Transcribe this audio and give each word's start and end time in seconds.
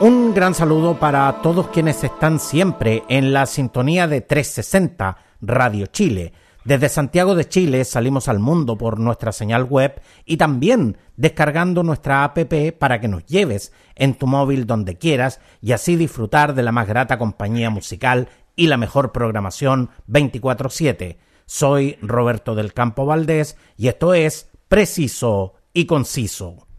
Un 0.00 0.32
gran 0.32 0.54
saludo 0.54 0.98
para 0.98 1.42
todos 1.42 1.68
quienes 1.68 2.02
están 2.04 2.40
siempre 2.40 3.02
en 3.10 3.34
la 3.34 3.44
sintonía 3.44 4.08
de 4.08 4.22
360 4.22 5.18
Radio 5.42 5.88
Chile. 5.88 6.32
Desde 6.64 6.88
Santiago 6.88 7.34
de 7.34 7.46
Chile 7.46 7.84
salimos 7.84 8.26
al 8.26 8.38
mundo 8.38 8.78
por 8.78 8.98
nuestra 8.98 9.30
señal 9.30 9.64
web 9.64 10.00
y 10.24 10.38
también 10.38 10.96
descargando 11.16 11.82
nuestra 11.82 12.24
app 12.24 12.38
para 12.78 12.98
que 12.98 13.08
nos 13.08 13.26
lleves 13.26 13.74
en 13.94 14.14
tu 14.14 14.26
móvil 14.26 14.66
donde 14.66 14.96
quieras 14.96 15.38
y 15.60 15.72
así 15.72 15.96
disfrutar 15.96 16.54
de 16.54 16.62
la 16.62 16.72
más 16.72 16.88
grata 16.88 17.18
compañía 17.18 17.68
musical 17.68 18.28
y 18.56 18.68
la 18.68 18.78
mejor 18.78 19.12
programación 19.12 19.90
24/7. 20.06 21.18
Soy 21.44 21.98
Roberto 22.00 22.54
del 22.54 22.72
Campo 22.72 23.04
Valdés 23.04 23.58
y 23.76 23.88
esto 23.88 24.14
es 24.14 24.48
Preciso 24.66 25.56
y 25.74 25.84
Conciso. 25.84 26.69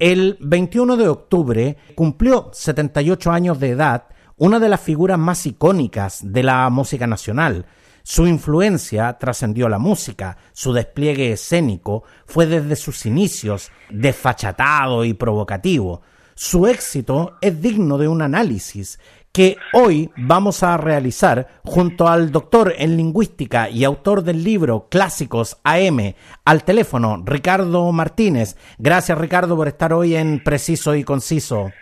El 0.00 0.38
21 0.40 0.96
de 0.96 1.08
octubre 1.08 1.76
cumplió 1.94 2.48
78 2.54 3.32
años 3.32 3.60
de 3.60 3.68
edad 3.68 4.04
una 4.38 4.58
de 4.58 4.70
las 4.70 4.80
figuras 4.80 5.18
más 5.18 5.44
icónicas 5.44 6.20
de 6.24 6.42
la 6.42 6.70
música 6.70 7.06
nacional. 7.06 7.66
Su 8.02 8.26
influencia 8.26 9.18
trascendió 9.18 9.68
la 9.68 9.78
música, 9.78 10.38
su 10.54 10.72
despliegue 10.72 11.32
escénico 11.32 12.04
fue 12.24 12.46
desde 12.46 12.76
sus 12.76 13.04
inicios 13.04 13.70
desfachatado 13.90 15.04
y 15.04 15.12
provocativo. 15.12 16.00
Su 16.42 16.66
éxito 16.66 17.36
es 17.42 17.60
digno 17.60 17.98
de 17.98 18.08
un 18.08 18.22
análisis 18.22 18.98
que 19.30 19.58
hoy 19.74 20.10
vamos 20.16 20.62
a 20.62 20.78
realizar 20.78 21.60
junto 21.64 22.08
al 22.08 22.32
doctor 22.32 22.72
en 22.78 22.96
lingüística 22.96 23.68
y 23.68 23.84
autor 23.84 24.22
del 24.22 24.42
libro 24.42 24.88
Clásicos 24.90 25.58
AM 25.64 26.14
al 26.46 26.64
teléfono 26.64 27.22
Ricardo 27.26 27.92
Martínez. 27.92 28.56
Gracias 28.78 29.18
Ricardo 29.18 29.54
por 29.54 29.68
estar 29.68 29.92
hoy 29.92 30.16
en 30.16 30.42
Preciso 30.42 30.94
y 30.94 31.04
Conciso. 31.04 31.72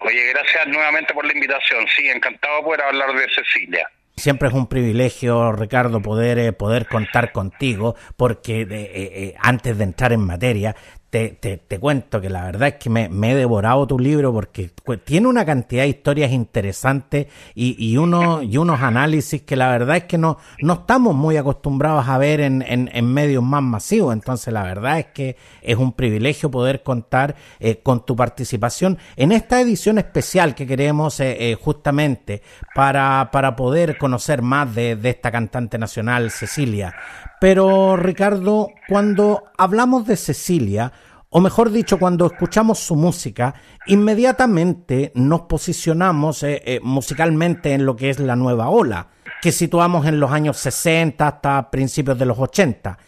Oye, 0.00 0.32
gracias 0.32 0.66
nuevamente 0.66 1.12
por 1.12 1.26
la 1.26 1.34
invitación. 1.34 1.84
Sí, 1.94 2.08
encantado 2.08 2.56
de 2.56 2.62
poder 2.62 2.80
hablar 2.84 3.14
de 3.14 3.26
Cecilia. 3.34 3.86
Siempre 4.16 4.48
es 4.48 4.54
un 4.54 4.66
privilegio, 4.66 5.52
Ricardo, 5.52 6.00
poder, 6.00 6.38
eh, 6.38 6.52
poder 6.54 6.86
contar 6.86 7.32
contigo, 7.32 7.96
porque 8.16 8.62
eh, 8.62 8.68
eh, 8.70 9.34
antes 9.38 9.76
de 9.76 9.84
entrar 9.84 10.14
en 10.14 10.20
materia, 10.20 10.74
te, 11.10 11.30
te, 11.30 11.78
cuento 11.78 12.20
que 12.20 12.28
la 12.28 12.44
verdad 12.44 12.68
es 12.68 12.74
que 12.74 12.90
me, 12.90 13.04
he 13.04 13.34
devorado 13.34 13.86
tu 13.86 13.98
libro 13.98 14.32
porque 14.32 14.70
tiene 15.04 15.28
una 15.28 15.46
cantidad 15.46 15.82
de 15.82 15.88
historias 15.88 16.32
interesantes 16.32 17.28
y, 17.54 17.76
y, 17.78 17.96
uno, 17.96 18.42
y 18.42 18.56
unos 18.58 18.82
análisis 18.82 19.42
que 19.42 19.56
la 19.56 19.70
verdad 19.70 19.98
es 19.98 20.04
que 20.04 20.18
no, 20.18 20.38
no 20.60 20.74
estamos 20.74 21.14
muy 21.14 21.36
acostumbrados 21.36 22.08
a 22.08 22.18
ver 22.18 22.40
en, 22.40 22.62
en, 22.66 23.06
medios 23.06 23.42
más 23.42 23.62
masivos. 23.62 24.12
Entonces 24.12 24.52
la 24.52 24.64
verdad 24.64 24.98
es 24.98 25.06
que 25.06 25.36
es 25.62 25.76
un 25.76 25.92
privilegio 25.92 26.50
poder 26.50 26.82
contar 26.82 27.36
eh, 27.60 27.80
con 27.82 28.04
tu 28.04 28.16
participación 28.16 28.98
en 29.16 29.32
esta 29.32 29.60
edición 29.60 29.98
especial 29.98 30.54
que 30.54 30.66
queremos 30.66 31.20
eh, 31.20 31.50
eh, 31.50 31.54
justamente 31.54 32.42
para, 32.74 33.30
para 33.32 33.54
poder 33.54 33.96
conocer 33.96 34.42
más 34.42 34.74
de, 34.74 34.96
de 34.96 35.10
esta 35.10 35.30
cantante 35.30 35.78
nacional, 35.78 36.30
Cecilia. 36.30 36.94
Pero 37.40 37.96
Ricardo, 37.96 38.70
cuando 38.88 39.44
hablamos 39.58 40.06
de 40.06 40.16
Cecilia, 40.16 40.92
o 41.28 41.40
mejor 41.40 41.70
dicho, 41.70 41.98
cuando 41.98 42.26
escuchamos 42.26 42.78
su 42.78 42.96
música, 42.96 43.54
inmediatamente 43.86 45.12
nos 45.14 45.42
posicionamos 45.42 46.42
eh, 46.42 46.62
eh, 46.64 46.80
musicalmente 46.82 47.74
en 47.74 47.84
lo 47.84 47.94
que 47.94 48.08
es 48.10 48.18
la 48.18 48.36
nueva 48.36 48.70
ola, 48.70 49.08
que 49.42 49.52
situamos 49.52 50.06
en 50.06 50.18
los 50.18 50.30
años 50.30 50.56
60 50.56 51.26
hasta 51.26 51.70
principios 51.70 52.18
de 52.18 52.26
los 52.26 52.38
80. 52.38 52.98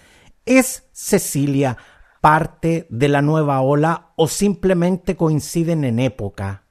¿Es 0.45 0.89
Cecilia 0.93 1.79
parte 2.21 2.87
de 2.91 3.09
la 3.09 3.23
nueva 3.23 3.61
ola 3.63 4.09
o 4.17 4.29
simplemente 4.29 5.17
coinciden 5.17 5.85
en 5.85 5.99
época? 5.99 6.65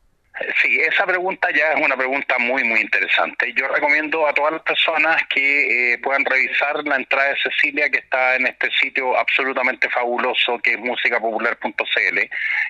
Sí, 0.61 0.79
esa 0.81 1.03
pregunta 1.05 1.47
ya 1.51 1.73
es 1.73 1.83
una 1.83 1.97
pregunta 1.97 2.37
muy, 2.37 2.63
muy 2.63 2.81
interesante. 2.81 3.51
Yo 3.53 3.67
recomiendo 3.67 4.27
a 4.27 4.33
todas 4.33 4.53
las 4.53 4.61
personas 4.61 5.23
que 5.29 5.93
eh, 5.93 5.97
puedan 5.97 6.23
revisar 6.25 6.83
la 6.85 6.97
entrada 6.97 7.29
de 7.29 7.37
Cecilia 7.41 7.89
que 7.89 7.97
está 7.99 8.35
en 8.35 8.45
este 8.45 8.69
sitio 8.79 9.17
absolutamente 9.17 9.89
fabuloso 9.89 10.59
que 10.59 10.73
es 10.73 10.79
musicapopular.cl, 10.79 12.19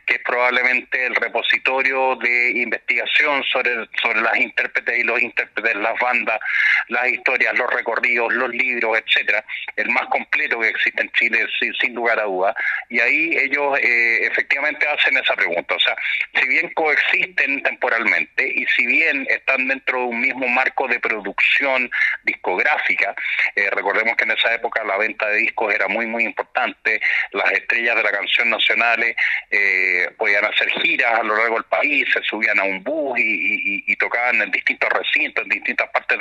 que 0.05 0.15
es 0.15 0.21
probablemente 0.23 1.07
el 1.07 1.15
repositorio 1.15 2.15
de 2.15 2.51
investigación 2.51 3.43
sobre, 3.51 3.85
sobre 4.01 4.21
las 4.21 4.37
intérpretes 4.37 4.99
y 4.99 5.03
los 5.03 5.21
intérpretes, 5.21 5.75
las 5.75 5.99
bandas, 5.99 6.39
las 6.87 7.09
historias, 7.09 7.53
los 7.57 7.69
recorridos, 7.73 8.33
los 8.33 8.49
libros, 8.49 8.97
etcétera, 8.97 9.43
el 9.75 9.89
más 9.89 10.05
completo 10.05 10.57
que 10.61 10.69
existe 10.69 11.01
en 11.01 11.11
Chile, 11.11 11.45
sin, 11.59 11.93
lugar 11.93 12.19
a 12.19 12.23
duda. 12.23 12.55
Y 12.89 12.99
ahí 13.01 13.37
ellos 13.37 13.77
eh, 13.79 14.25
efectivamente 14.25 14.87
hacen 14.87 15.17
esa 15.17 15.35
pregunta. 15.35 15.75
O 15.75 15.79
sea, 15.79 15.95
si 16.39 16.47
bien 16.47 16.69
coexisten 16.73 17.56
temporalmente 17.61 18.47
y 18.47 18.65
si 18.75 18.85
bien 18.85 19.25
están 19.29 19.67
dentro 19.67 19.99
de 19.99 20.05
un 20.05 20.21
mismo 20.21 20.47
marco 20.47 20.87
de 20.87 20.99
producción 20.99 21.89
discográfica, 22.23 23.15
eh, 23.55 23.69
recordemos 23.71 24.15
que 24.15 24.23
en 24.23 24.31
esa 24.31 24.53
época 24.53 24.83
la 24.83 24.97
venta 24.97 25.27
de 25.27 25.37
discos 25.37 25.73
era 25.73 25.87
muy 25.87 26.05
muy 26.05 26.23
importante, 26.23 26.99
las 27.31 27.51
estrellas 27.51 27.95
de 27.95 28.03
la 28.03 28.11
canción 28.11 28.49
nacionales 28.49 29.15
eh, 29.51 30.09
podían 30.17 30.45
hacer 30.45 30.69
giras 30.81 31.19
a 31.19 31.23
lo 31.23 31.35
largo 31.35 31.55
del 31.55 31.65
país, 31.65 32.07
se 32.13 32.21
subían 32.23 32.59
a 32.59 32.63
un 32.63 32.83
bus 32.83 33.19
y, 33.19 33.95
tocaban 33.97 34.39
en 34.43 34.51
distintos 34.51 34.89
recintos, 34.89 35.43
en 35.43 35.49
distintas 35.49 35.89
partes 35.89 36.19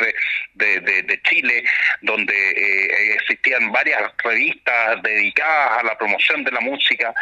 de, 0.55 1.21
Chile, 1.25 1.63
donde 2.01 2.33
eh, 2.33 3.15
existían 3.15 3.71
varias 3.71 4.01
revistas 4.25 5.03
dedicadas 5.03 5.81
a 5.81 5.83
la 5.83 5.99
promoción 5.99 6.43
de 6.43 6.53
la 6.53 6.61
música, 6.61 7.13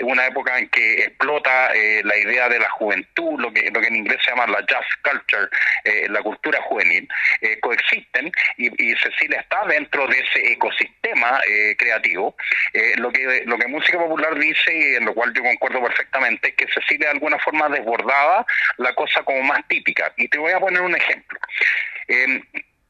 una 0.00 0.26
época 0.26 0.58
en 0.58 0.68
que 0.68 1.04
explota 1.04 1.70
la 2.02 2.16
idea 2.16 2.48
de 2.48 2.58
la 2.58 2.70
juventud, 2.70 3.38
lo 3.38 3.51
que, 3.52 3.70
lo 3.70 3.80
que 3.80 3.86
en 3.88 3.96
inglés 3.96 4.18
se 4.24 4.30
llama 4.30 4.46
la 4.46 4.64
jazz 4.66 4.84
culture, 5.02 5.48
eh, 5.84 6.06
la 6.08 6.22
cultura 6.22 6.60
juvenil, 6.62 7.08
eh, 7.40 7.58
coexisten 7.60 8.30
y, 8.56 8.92
Cecilia 8.96 9.40
está 9.40 9.64
dentro 9.66 10.06
de 10.06 10.18
ese 10.18 10.52
ecosistema 10.52 11.40
eh, 11.48 11.74
creativo. 11.76 12.36
lo 12.96 13.10
que 13.10 13.42
lo 13.46 13.58
que 13.58 13.66
música 13.66 13.98
popular 13.98 14.38
dice 14.38 14.76
y 14.76 14.94
en 14.96 15.06
lo 15.06 15.14
cual 15.14 15.32
yo 15.34 15.42
concuerdo 15.42 15.82
perfectamente 15.82 16.48
es 16.48 16.54
que 16.54 16.66
Cecilia 16.72 17.08
de 17.08 17.14
alguna 17.14 17.38
forma 17.38 17.68
desbordaba 17.68 18.46
la 18.76 18.94
cosa 18.94 19.22
como 19.22 19.42
más 19.42 19.66
típica. 19.68 20.12
Y 20.16 20.28
te 20.28 20.38
voy 20.38 20.52
a 20.52 20.60
poner 20.60 20.82
un 20.82 20.94
ejemplo 20.94 21.38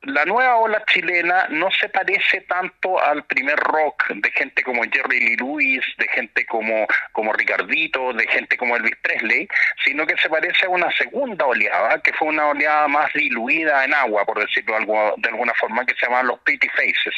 la 0.04 0.24
nueva 0.24 0.56
ola 0.56 0.84
chilena 0.86 1.46
no 1.50 1.70
se 1.70 1.88
parece 1.88 2.40
tanto 2.42 3.00
al 3.00 3.24
primer 3.24 3.56
rock 3.56 4.08
de 4.08 4.30
gente 4.32 4.64
como 4.64 4.82
Jerry 4.82 5.20
Lee 5.20 5.36
Lewis, 5.36 5.84
de 5.96 6.08
gente 6.08 6.44
como, 6.46 6.88
como 7.12 7.32
Ricardito, 7.32 8.12
de 8.12 8.26
gente 8.26 8.56
como 8.56 8.76
Elvis 8.76 8.96
Presley, 9.00 9.46
sino 9.84 10.04
que 10.04 10.16
se 10.16 10.28
parece 10.28 10.66
a 10.66 10.70
una 10.70 10.90
segunda 10.96 11.46
oleada, 11.46 12.00
que 12.00 12.12
fue 12.14 12.28
una 12.28 12.48
oleada 12.48 12.88
más 12.88 13.12
diluida 13.12 13.84
en 13.84 13.94
agua, 13.94 14.24
por 14.24 14.40
decirlo 14.40 14.76
de 15.18 15.28
alguna 15.28 15.54
forma, 15.54 15.86
que 15.86 15.94
se 15.94 16.06
llamaban 16.06 16.26
los 16.26 16.40
Pretty 16.40 16.68
Faces. 16.70 17.14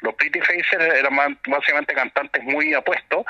Los 0.00 0.14
Pretty 0.14 0.40
Faces 0.40 0.72
eran 0.72 1.38
básicamente 1.46 1.94
cantantes 1.94 2.42
muy 2.42 2.74
apuestos, 2.74 3.24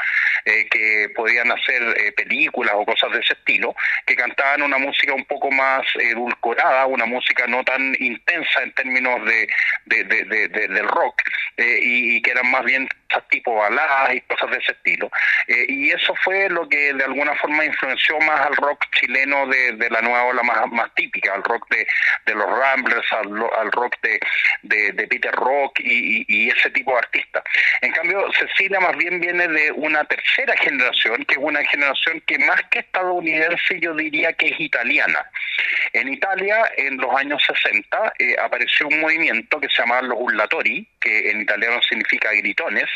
eh, 0.46 0.66
que 0.70 1.10
podían 1.14 1.50
hacer 1.52 1.82
eh, 1.98 2.12
películas 2.12 2.74
o 2.74 2.86
cosas 2.86 3.12
de 3.12 3.20
ese 3.20 3.34
estilo, 3.34 3.74
que 4.06 4.16
cantaban 4.16 4.62
una 4.62 4.78
música 4.78 5.12
un 5.12 5.26
poco 5.26 5.50
más 5.50 5.82
edulcorada, 5.94 6.86
una 6.86 7.04
música 7.04 7.46
no 7.46 7.62
tan 7.64 7.94
intensa 8.00 8.62
en 8.62 8.72
términos 8.72 8.93
de, 9.24 9.46
de, 9.86 10.48
del 10.48 10.88
rock 10.88 11.22
eh, 11.56 11.78
y, 11.82 12.22
que 12.22 12.30
eran 12.30 12.50
más 12.50 12.64
bien 12.64 12.88
tipo 13.28 13.54
baladas 13.54 14.14
y 14.14 14.20
cosas 14.22 14.50
de 14.50 14.58
ese 14.58 14.72
estilo. 14.72 15.10
Eh, 15.46 15.66
y 15.68 15.90
eso 15.90 16.14
fue 16.22 16.48
lo 16.48 16.68
que 16.68 16.92
de 16.92 17.04
alguna 17.04 17.34
forma 17.36 17.64
influenció 17.64 18.18
más 18.20 18.40
al 18.40 18.56
rock 18.56 18.84
chileno 18.92 19.46
de, 19.46 19.88
la 19.90 20.00
nueva 20.00 20.24
ola 20.24 20.42
más, 20.42 20.66
más 20.70 20.94
típica, 20.94 21.34
al 21.34 21.42
rock 21.42 21.68
de, 21.70 21.86
de 22.26 22.34
los 22.34 22.46
Ramblers, 22.46 23.12
al, 23.12 23.72
rock 23.72 23.96
de, 24.02 24.92
de, 24.92 25.06
Peter 25.06 25.32
Rock 25.32 25.80
y, 25.80 26.50
ese 26.50 26.70
tipo 26.70 26.92
de 26.92 26.98
artistas. 26.98 27.42
En 27.80 27.92
cambio, 27.92 28.26
Cecilia 28.32 28.80
más 28.80 28.96
bien 28.96 29.20
viene 29.20 29.48
de 29.48 29.72
una 29.72 30.04
tercera 30.04 30.54
generación, 30.56 31.24
que 31.24 31.34
es 31.34 31.40
una 31.40 31.64
generación 31.64 32.22
que 32.26 32.38
más 32.38 32.62
que 32.70 32.80
estadounidense 32.80 33.80
yo 33.80 33.94
diría 33.94 34.32
que 34.32 34.48
es 34.48 34.60
italiana. 34.60 35.24
En 35.92 36.12
Italia, 36.12 36.70
en 36.76 36.96
los 36.96 37.14
años 37.14 37.42
60, 37.46 38.12
eh, 38.18 38.36
apareció 38.42 38.88
un 38.88 39.00
movimiento 39.00 39.60
que 39.60 39.68
se 39.68 39.82
llamaba 39.82 40.02
los 40.02 40.18
Ullatori, 40.20 40.86
que 41.04 41.30
en 41.30 41.42
italiano 41.42 41.80
significa 41.82 42.32
gritones, 42.32 42.88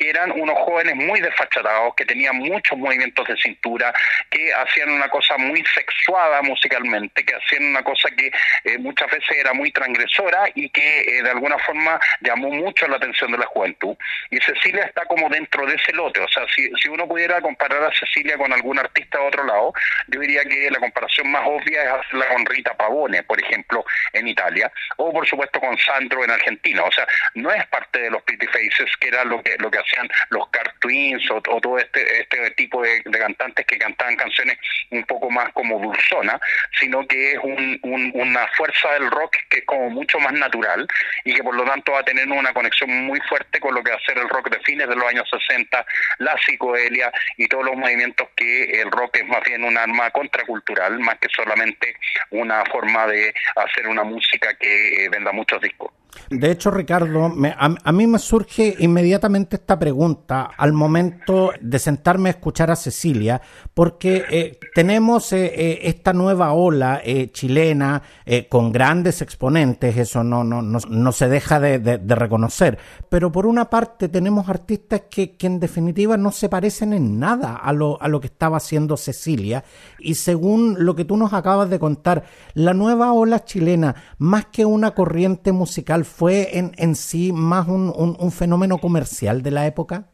que 0.00 0.08
eran 0.08 0.32
unos 0.32 0.58
jóvenes 0.60 0.96
muy 0.96 1.20
desfachatados, 1.20 1.94
que 1.94 2.06
tenían 2.06 2.34
muchos 2.36 2.78
movimientos 2.78 3.28
de 3.28 3.36
cintura, 3.36 3.92
que 4.30 4.50
hacían 4.50 4.90
una 4.90 5.10
cosa 5.10 5.36
muy 5.36 5.62
sexuada 5.74 6.40
musicalmente, 6.40 7.22
que 7.22 7.34
hacían 7.34 7.66
una 7.66 7.82
cosa 7.84 8.08
que 8.16 8.30
eh, 8.64 8.78
muchas 8.78 9.10
veces 9.10 9.36
era 9.36 9.52
muy 9.52 9.70
transgresora 9.70 10.48
y 10.54 10.70
que 10.70 11.00
eh, 11.02 11.22
de 11.22 11.30
alguna 11.30 11.58
forma 11.58 12.00
llamó 12.22 12.48
mucho 12.48 12.88
la 12.88 12.96
atención 12.96 13.30
de 13.30 13.38
la 13.38 13.46
juventud. 13.46 13.94
Y 14.30 14.38
Cecilia 14.38 14.84
está 14.84 15.04
como 15.04 15.28
dentro 15.28 15.66
de 15.66 15.74
ese 15.74 15.92
lote, 15.92 16.20
o 16.20 16.28
sea, 16.28 16.46
si, 16.54 16.70
si 16.80 16.88
uno 16.88 17.06
pudiera 17.06 17.42
comparar 17.42 17.84
a 17.84 17.92
Cecilia 17.92 18.38
con 18.38 18.50
algún 18.54 18.78
artista 18.78 19.18
de 19.18 19.26
otro 19.26 19.44
lado, 19.44 19.74
yo 20.08 20.18
diría 20.18 20.42
que 20.44 20.70
la 20.70 20.78
comparación 20.78 21.30
más 21.30 21.42
obvia 21.44 21.82
es 21.82 21.90
hacerla 21.92 22.26
con 22.28 22.46
Rita 22.46 22.74
Pavone, 22.74 23.22
por 23.24 23.38
ejemplo, 23.38 23.84
en 24.14 24.28
Italia, 24.28 24.72
o 24.96 25.12
por 25.12 25.28
supuesto 25.28 25.60
con 25.60 25.76
Sandro 25.76 26.24
en 26.24 26.30
Argentina. 26.30 26.84
O 26.84 26.90
sea, 26.90 27.06
no 27.34 27.50
es 27.52 27.66
parte 27.66 28.00
de 28.00 28.10
los 28.10 28.22
Pretty 28.22 28.46
Faces, 28.46 28.96
que 28.98 29.08
era 29.08 29.24
lo 29.24 29.42
que 29.42 29.56
lo 29.58 29.70
que 29.70 29.78
hacían 29.90 30.08
los 30.30 30.48
Cartoons 30.48 31.30
o, 31.30 31.36
o 31.36 31.60
todo 31.60 31.78
este, 31.78 32.20
este 32.20 32.50
tipo 32.52 32.82
de, 32.82 33.02
cantantes 33.02 33.66
que 33.66 33.78
cantaban 33.78 34.16
canciones 34.16 34.56
un 34.90 35.04
poco 35.04 35.30
más 35.30 35.52
como 35.52 35.78
dulzona, 35.78 36.40
sino 36.78 37.06
que 37.06 37.32
es 37.32 37.38
una 37.82 38.46
fuerza 38.56 38.92
del 38.94 39.10
rock 39.10 39.36
que 39.48 39.58
es 39.58 39.64
como 39.64 39.90
mucho 39.90 40.18
más 40.20 40.32
natural 40.32 40.86
y 41.24 41.34
que 41.34 41.42
por 41.42 41.54
lo 41.54 41.64
tanto 41.64 41.92
va 41.92 42.00
a 42.00 42.04
tener 42.04 42.26
una 42.28 42.52
conexión 42.52 42.90
muy 43.04 43.20
fuerte 43.28 43.60
con 43.60 43.74
lo 43.74 43.82
que 43.82 43.90
va 43.90 43.96
a 43.96 44.06
ser 44.06 44.18
el 44.18 44.28
rock 44.28 44.50
de 44.50 44.60
fines 44.60 44.88
de 44.88 44.96
los 44.96 45.06
años 45.06 45.28
60, 45.30 45.84
la 46.18 46.36
psicodelia 46.38 47.12
y 47.36 47.46
todos 47.46 47.64
los 47.64 47.76
movimientos 47.76 48.28
que 48.36 48.80
el 48.80 48.90
rock 48.90 49.16
es 49.16 49.26
más 49.26 49.42
bien 49.44 49.64
un 49.64 49.76
arma 49.76 50.10
contracultural, 50.10 50.98
más 51.00 51.18
que 51.18 51.28
solamente 51.34 51.94
una 52.30 52.64
forma 52.66 53.06
de 53.06 53.34
hacer 53.56 53.86
una 53.86 54.04
música 54.04 54.54
que 54.54 55.08
venda 55.10 55.32
muchos 55.32 55.60
discos. 55.60 55.99
De 56.30 56.50
hecho, 56.50 56.70
Ricardo, 56.70 57.32
a, 57.56 57.92
mí 57.92 58.06
me 58.06 58.18
surge 58.18 58.76
inmediatamente 58.78 59.56
esta 59.56 59.78
pregunta 59.78 60.50
al 60.56 60.72
momento 60.72 61.52
de 61.60 61.78
sentarme 61.78 62.28
a 62.28 62.32
escuchar 62.32 62.70
a 62.70 62.76
Cecilia, 62.76 63.40
porque 63.80 64.24
eh, 64.28 64.58
tenemos 64.74 65.32
eh, 65.32 65.46
eh, 65.46 65.78
esta 65.84 66.12
nueva 66.12 66.52
ola 66.52 67.00
chilena 67.32 68.02
con 68.50 68.72
grandes 68.72 69.22
exponentes, 69.22 69.96
eso 69.96 70.22
no, 70.22 70.44
no, 70.44 70.60
no, 70.60 71.12
se 71.12 71.30
deja 71.30 71.58
de, 71.58 71.96
reconocer, 72.14 72.78
pero 73.08 73.32
por 73.32 73.46
una 73.46 73.70
parte 73.70 74.10
tenemos 74.10 74.50
artistas 74.50 75.04
que, 75.10 75.34
que, 75.34 75.46
en 75.46 75.60
definitiva 75.60 76.18
no 76.18 76.30
se 76.30 76.50
parecen 76.50 76.92
en 76.92 77.18
nada 77.18 77.56
a 77.56 77.72
lo, 77.72 77.98
a 78.02 78.08
lo 78.08 78.20
que 78.20 78.26
estaba 78.26 78.58
haciendo 78.58 78.98
Cecilia, 78.98 79.64
y 79.98 80.16
según 80.16 80.76
lo 80.84 80.94
que 80.94 81.06
tú 81.06 81.16
nos 81.16 81.32
acabas 81.32 81.70
de 81.70 81.78
contar, 81.78 82.24
la 82.52 82.74
nueva 82.74 83.14
ola 83.14 83.46
chilena, 83.46 83.94
más 84.18 84.44
que 84.52 84.66
una 84.66 84.90
corriente 84.90 85.52
musical, 85.52 86.04
fue 86.04 86.58
en, 86.58 86.72
en 86.76 86.94
sí 86.94 87.32
más 87.32 87.66
un, 87.66 87.94
un, 87.96 88.30
fenómeno 88.30 88.76
comercial 88.76 89.42
de 89.42 89.50
la 89.52 89.66
época? 89.66 90.10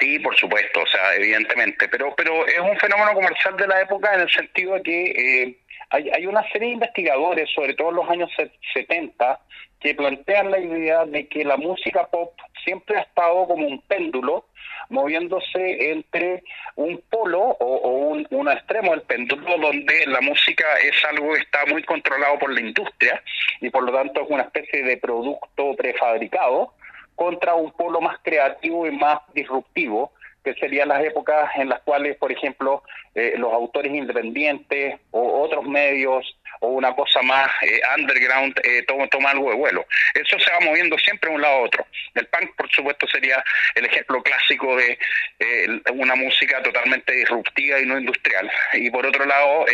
Sí, 0.00 0.18
por 0.18 0.34
supuesto, 0.34 0.80
o 0.80 0.86
sea, 0.86 1.14
evidentemente, 1.14 1.86
pero 1.88 2.14
pero 2.16 2.46
es 2.46 2.58
un 2.58 2.76
fenómeno 2.78 3.12
comercial 3.12 3.54
de 3.58 3.66
la 3.66 3.82
época 3.82 4.14
en 4.14 4.20
el 4.20 4.30
sentido 4.30 4.74
de 4.74 4.82
que 4.82 5.42
eh, 5.42 5.56
hay, 5.90 6.08
hay 6.08 6.26
una 6.26 6.42
serie 6.50 6.68
de 6.68 6.74
investigadores, 6.74 7.50
sobre 7.54 7.74
todo 7.74 7.90
en 7.90 7.96
los 7.96 8.08
años 8.08 8.30
70, 8.72 9.40
que 9.78 9.94
plantean 9.94 10.50
la 10.50 10.58
idea 10.58 11.04
de 11.04 11.28
que 11.28 11.44
la 11.44 11.58
música 11.58 12.06
pop 12.06 12.32
siempre 12.64 12.96
ha 12.96 13.02
estado 13.02 13.46
como 13.46 13.66
un 13.66 13.82
péndulo 13.82 14.46
moviéndose 14.88 15.92
entre 15.92 16.42
un 16.76 17.02
polo 17.10 17.40
o, 17.40 17.88
un, 18.08 18.26
un, 18.30 18.48
extremo 18.48 18.90
del 18.90 19.02
péndulo 19.02 19.58
donde 19.58 20.06
la 20.06 20.20
música 20.20 20.64
es 20.82 21.04
algo 21.04 21.32
que 21.32 21.40
está 21.40 21.64
muy 21.66 21.82
controlado 21.84 22.38
por 22.38 22.52
la 22.52 22.60
industria 22.60 23.22
y 23.60 23.70
por 23.70 23.84
lo 23.84 23.92
tanto 23.92 24.22
es 24.22 24.30
una 24.30 24.42
especie 24.42 24.82
de 24.82 24.96
producto 24.96 25.76
prefabricado 25.76 26.74
contra 27.20 27.54
un 27.54 27.70
polo 27.72 28.00
más 28.00 28.16
creativo 28.22 28.86
y 28.86 28.92
más 28.92 29.18
disruptivo 29.34 30.10
que 30.42 30.54
serían 30.54 30.88
las 30.88 31.04
épocas 31.04 31.50
en 31.56 31.68
las 31.68 31.80
cuales, 31.82 32.16
por 32.16 32.32
ejemplo, 32.32 32.82
eh, 33.14 33.34
los 33.36 33.52
autores 33.52 33.92
independientes 33.92 34.98
o 35.10 35.42
otros 35.42 35.66
medios 35.66 36.34
o 36.60 36.68
una 36.68 36.94
cosa 36.96 37.20
más 37.20 37.50
eh, 37.60 37.78
underground 37.98 38.58
eh, 38.64 38.86
toma, 38.86 39.32
algo 39.32 39.50
de 39.50 39.56
vuelo. 39.56 39.84
Eso 40.14 40.38
se 40.38 40.50
va 40.50 40.60
moviendo 40.60 40.96
siempre 40.96 41.28
de 41.28 41.36
un 41.36 41.42
lado 41.42 41.56
a 41.56 41.60
otro. 41.60 41.86
El 42.14 42.26
punk, 42.28 42.56
por 42.56 42.70
supuesto, 42.70 43.06
sería 43.06 43.44
el 43.74 43.84
ejemplo 43.84 44.22
clásico 44.22 44.74
de 44.76 44.98
eh, 45.40 45.68
una 45.92 46.14
música 46.14 46.62
totalmente 46.62 47.12
disruptiva 47.12 47.78
y 47.78 47.84
no 47.84 47.98
industrial. 47.98 48.50
Y 48.72 48.90
por 48.90 49.04
otro 49.04 49.26
lado, 49.26 49.66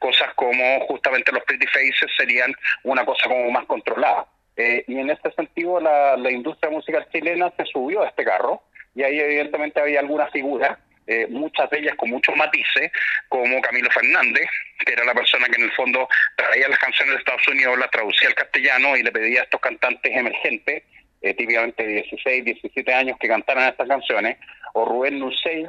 cosas 0.00 0.34
como 0.34 0.80
justamente 0.88 1.30
los 1.30 1.44
Pretty 1.44 1.66
Faces 1.68 2.10
serían 2.16 2.52
una 2.82 3.04
cosa 3.04 3.28
como 3.28 3.52
más 3.52 3.66
controlada. 3.66 4.26
Y 4.56 4.98
en 4.98 5.10
este 5.10 5.32
sentido, 5.32 5.80
la, 5.80 6.30
industria 6.30 6.70
musical 6.70 7.06
chilena 7.10 7.52
se 7.56 7.64
subió 7.66 8.02
a 8.02 8.08
este 8.08 8.24
carro 8.24 8.62
y 8.94 9.02
ahí 9.02 9.18
evidentemente 9.18 9.80
había 9.80 10.00
algunas 10.00 10.30
figuras 10.30 10.78
eh, 11.06 11.26
muchas 11.28 11.68
de 11.70 11.80
ellas 11.80 11.96
con 11.96 12.10
muchos 12.10 12.36
matices, 12.36 12.92
como 13.28 13.60
Camilo 13.60 13.90
Fernández, 13.90 14.46
que 14.84 14.92
era 14.92 15.04
la 15.04 15.14
persona 15.14 15.46
que 15.46 15.60
en 15.60 15.68
el 15.68 15.72
fondo 15.72 16.08
traía 16.36 16.68
las 16.68 16.78
canciones 16.78 17.14
de 17.14 17.18
Estados 17.18 17.48
Unidos, 17.48 17.78
las 17.78 17.90
traducía 17.90 18.28
al 18.28 18.34
castellano 18.34 18.96
y 18.96 19.02
le 19.02 19.10
pedía 19.10 19.40
a 19.40 19.44
estos 19.44 19.60
cantantes 19.60 20.16
emergentes, 20.16 20.84
eh, 21.20 21.34
típicamente 21.34 21.82
de 21.84 21.92
16, 22.02 22.44
17 22.44 22.94
años, 22.94 23.18
que 23.18 23.28
cantaran 23.28 23.68
estas 23.68 23.88
canciones, 23.88 24.38
o 24.74 24.84
Rubén 24.84 25.18
Nussey, 25.18 25.66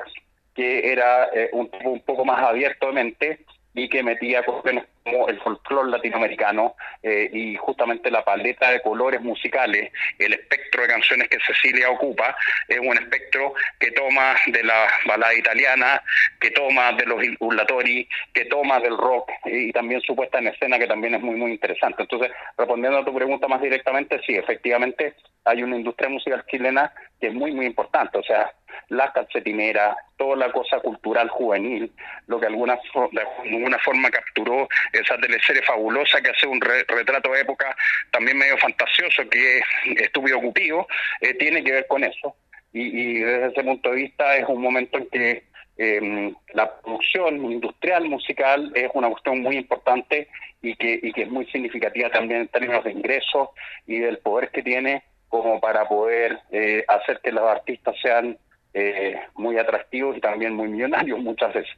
que 0.54 0.92
era 0.92 1.30
eh, 1.34 1.50
un 1.52 1.70
tipo 1.72 1.90
un 1.90 2.02
poco 2.02 2.26
más 2.26 2.40
abierto 2.44 2.88
de 2.88 2.94
mente, 2.94 3.40
y 3.74 3.90
que 3.90 4.04
metía 4.04 4.44
cuestiones 4.44 4.86
el 5.06 5.40
folclore 5.42 5.92
latinoamericano 5.92 6.76
eh, 7.02 7.30
y 7.32 7.56
justamente 7.56 8.10
la 8.10 8.24
paleta 8.24 8.72
de 8.72 8.82
colores 8.82 9.22
musicales, 9.22 9.92
el 10.18 10.34
espectro 10.34 10.84
de 10.84 10.88
canciones 10.88 11.30
que 11.30 11.38
Cecilia 11.46 11.90
ocupa, 11.90 12.36
es 12.68 12.80
un 12.80 12.98
espectro 12.98 13.54
que 13.80 13.92
toma 13.92 14.36
de 14.48 14.64
la 14.64 14.88
balada 15.06 15.34
italiana, 15.34 16.02
que 16.40 16.52
toma 16.52 16.94
de 16.94 17.06
los 17.06 17.22
urlatori, 17.40 18.08
que 18.34 18.46
toma 18.46 18.80
del 18.80 18.98
rock 18.98 19.30
y 19.46 19.72
también 19.72 20.02
su 20.02 20.16
puesta 20.16 20.40
en 20.40 20.48
escena 20.48 20.80
que 20.80 20.88
también 20.88 21.16
es 21.16 21.22
muy 21.22 21.36
muy 21.36 21.52
interesante. 21.52 22.04
Entonces, 22.04 22.32
respondiendo 22.58 23.00
a 23.00 23.06
tu 23.06 23.14
pregunta 23.14 23.48
más 23.48 23.62
directamente, 23.62 24.22
sí, 24.26 24.36
efectivamente 24.36 25.16
hay 25.46 25.64
una 25.64 25.76
industria 25.76 26.10
musical 26.10 26.46
chilena 26.50 26.94
que 27.20 27.28
es 27.28 27.34
muy 27.34 27.52
muy 27.52 27.66
importante, 27.66 28.18
o 28.18 28.24
sea, 28.24 28.52
la 28.90 29.12
calcetinera, 29.12 29.96
toda 30.18 30.36
la 30.36 30.52
cosa 30.52 30.80
cultural 30.80 31.30
juvenil, 31.30 31.92
lo 32.28 32.40
que 32.40 32.48
de 32.48 32.54
alguna 32.54 33.80
forma 33.80 34.10
capturó 34.10 34.68
esa 34.94 35.18
teleserie 35.18 35.62
fabulosa 35.64 36.22
que 36.22 36.30
hace 36.30 36.48
un 36.48 36.62
retrato 36.62 37.32
de 37.32 37.42
época 37.42 37.76
también 38.12 38.38
medio 38.38 38.58
fantasioso 38.58 39.28
que 39.30 39.58
es 39.58 39.64
Estúpido 39.98 40.40
Cupido, 40.40 40.88
eh, 41.22 41.34
tiene 41.34 41.64
que 41.64 41.72
ver 41.72 41.88
con 41.88 42.04
eso. 42.04 42.36
Y, 42.72 43.20
desde 43.20 43.48
ese 43.48 43.64
punto 43.64 43.90
de 43.92 43.96
vista 43.98 44.36
es 44.36 44.46
un 44.48 44.62
momento 44.62 44.98
en 44.98 45.08
que 45.08 45.44
em, 45.78 46.36
la 46.54 46.80
producción 46.82 47.52
industrial 47.52 48.06
musical 48.06 48.72
es 48.76 48.90
una 48.94 49.10
cuestión 49.10 49.42
muy 49.42 49.58
importante 49.58 50.28
y 50.62 50.76
que, 50.76 51.00
y 51.02 51.12
que 51.12 51.24
es 51.24 51.30
muy 51.30 51.46
significativa 51.48 52.10
también 52.10 52.42
en 52.42 52.48
términos 52.48 52.84
de 52.84 52.92
ingresos 52.92 53.50
y 53.86 54.00
del 54.00 54.18
poder 54.20 54.50
que 54.50 54.64
tiene 54.64 55.04
como 55.28 55.60
para 55.60 55.88
poder 55.88 56.40
eh, 56.52 56.86
hacer 56.88 57.20
que 57.24 57.32
los 57.32 57.44
artistas 57.44 57.96
sean 58.02 58.38
eh, 58.74 59.20
muy 59.36 59.58
atractivos 59.58 60.18
y 60.18 60.22
también 60.22 60.54
muy 60.54 60.68
millonarios 60.68 61.20
muchas 61.20 61.54
veces. 61.54 61.76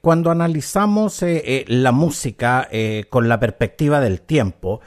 Cuando 0.00 0.30
analizamos 0.30 1.22
eh, 1.22 1.42
eh, 1.44 1.64
la 1.68 1.92
música 1.92 2.68
con 3.08 3.28
la 3.28 3.38
perspectiva 3.38 4.00
del 4.00 4.22
tiempo, 4.22 4.80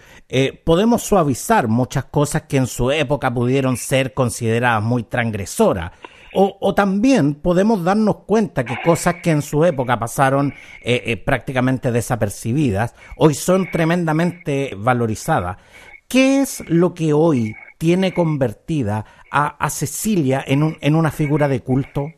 podemos 0.64 1.04
suavizar 1.04 1.68
muchas 1.68 2.06
cosas 2.06 2.44
que 2.44 2.58
en 2.58 2.68
su 2.68 2.92
época 2.92 3.34
pudieron 3.34 3.78
ser 3.78 4.14
consideradas 4.14 4.84
muy 4.84 5.04
transgresoras. 5.04 5.92
O, 6.36 6.74
también 6.74 7.36
podemos 7.36 7.84
darnos 7.84 8.24
cuenta 8.26 8.66
que 8.66 8.82
cosas 8.84 9.16
que 9.22 9.30
en 9.30 9.44
su 9.44 9.64
época 9.66 10.00
pasaron 10.00 10.54
prácticamente 11.26 11.92
desapercibidas, 11.92 12.96
hoy 13.18 13.36
son 13.36 13.70
tremendamente 13.70 14.74
valorizadas. 14.76 15.58
¿Qué 16.08 16.42
es 16.42 16.64
lo 16.68 16.94
que 16.94 17.14
hoy 17.14 17.56
tiene 17.78 18.14
convertida 18.14 19.06
a, 19.30 19.70
Cecilia 19.70 20.44
en 20.48 20.96
una 20.96 21.12
figura 21.12 21.48
de 21.48 21.60
culto? 21.60 22.12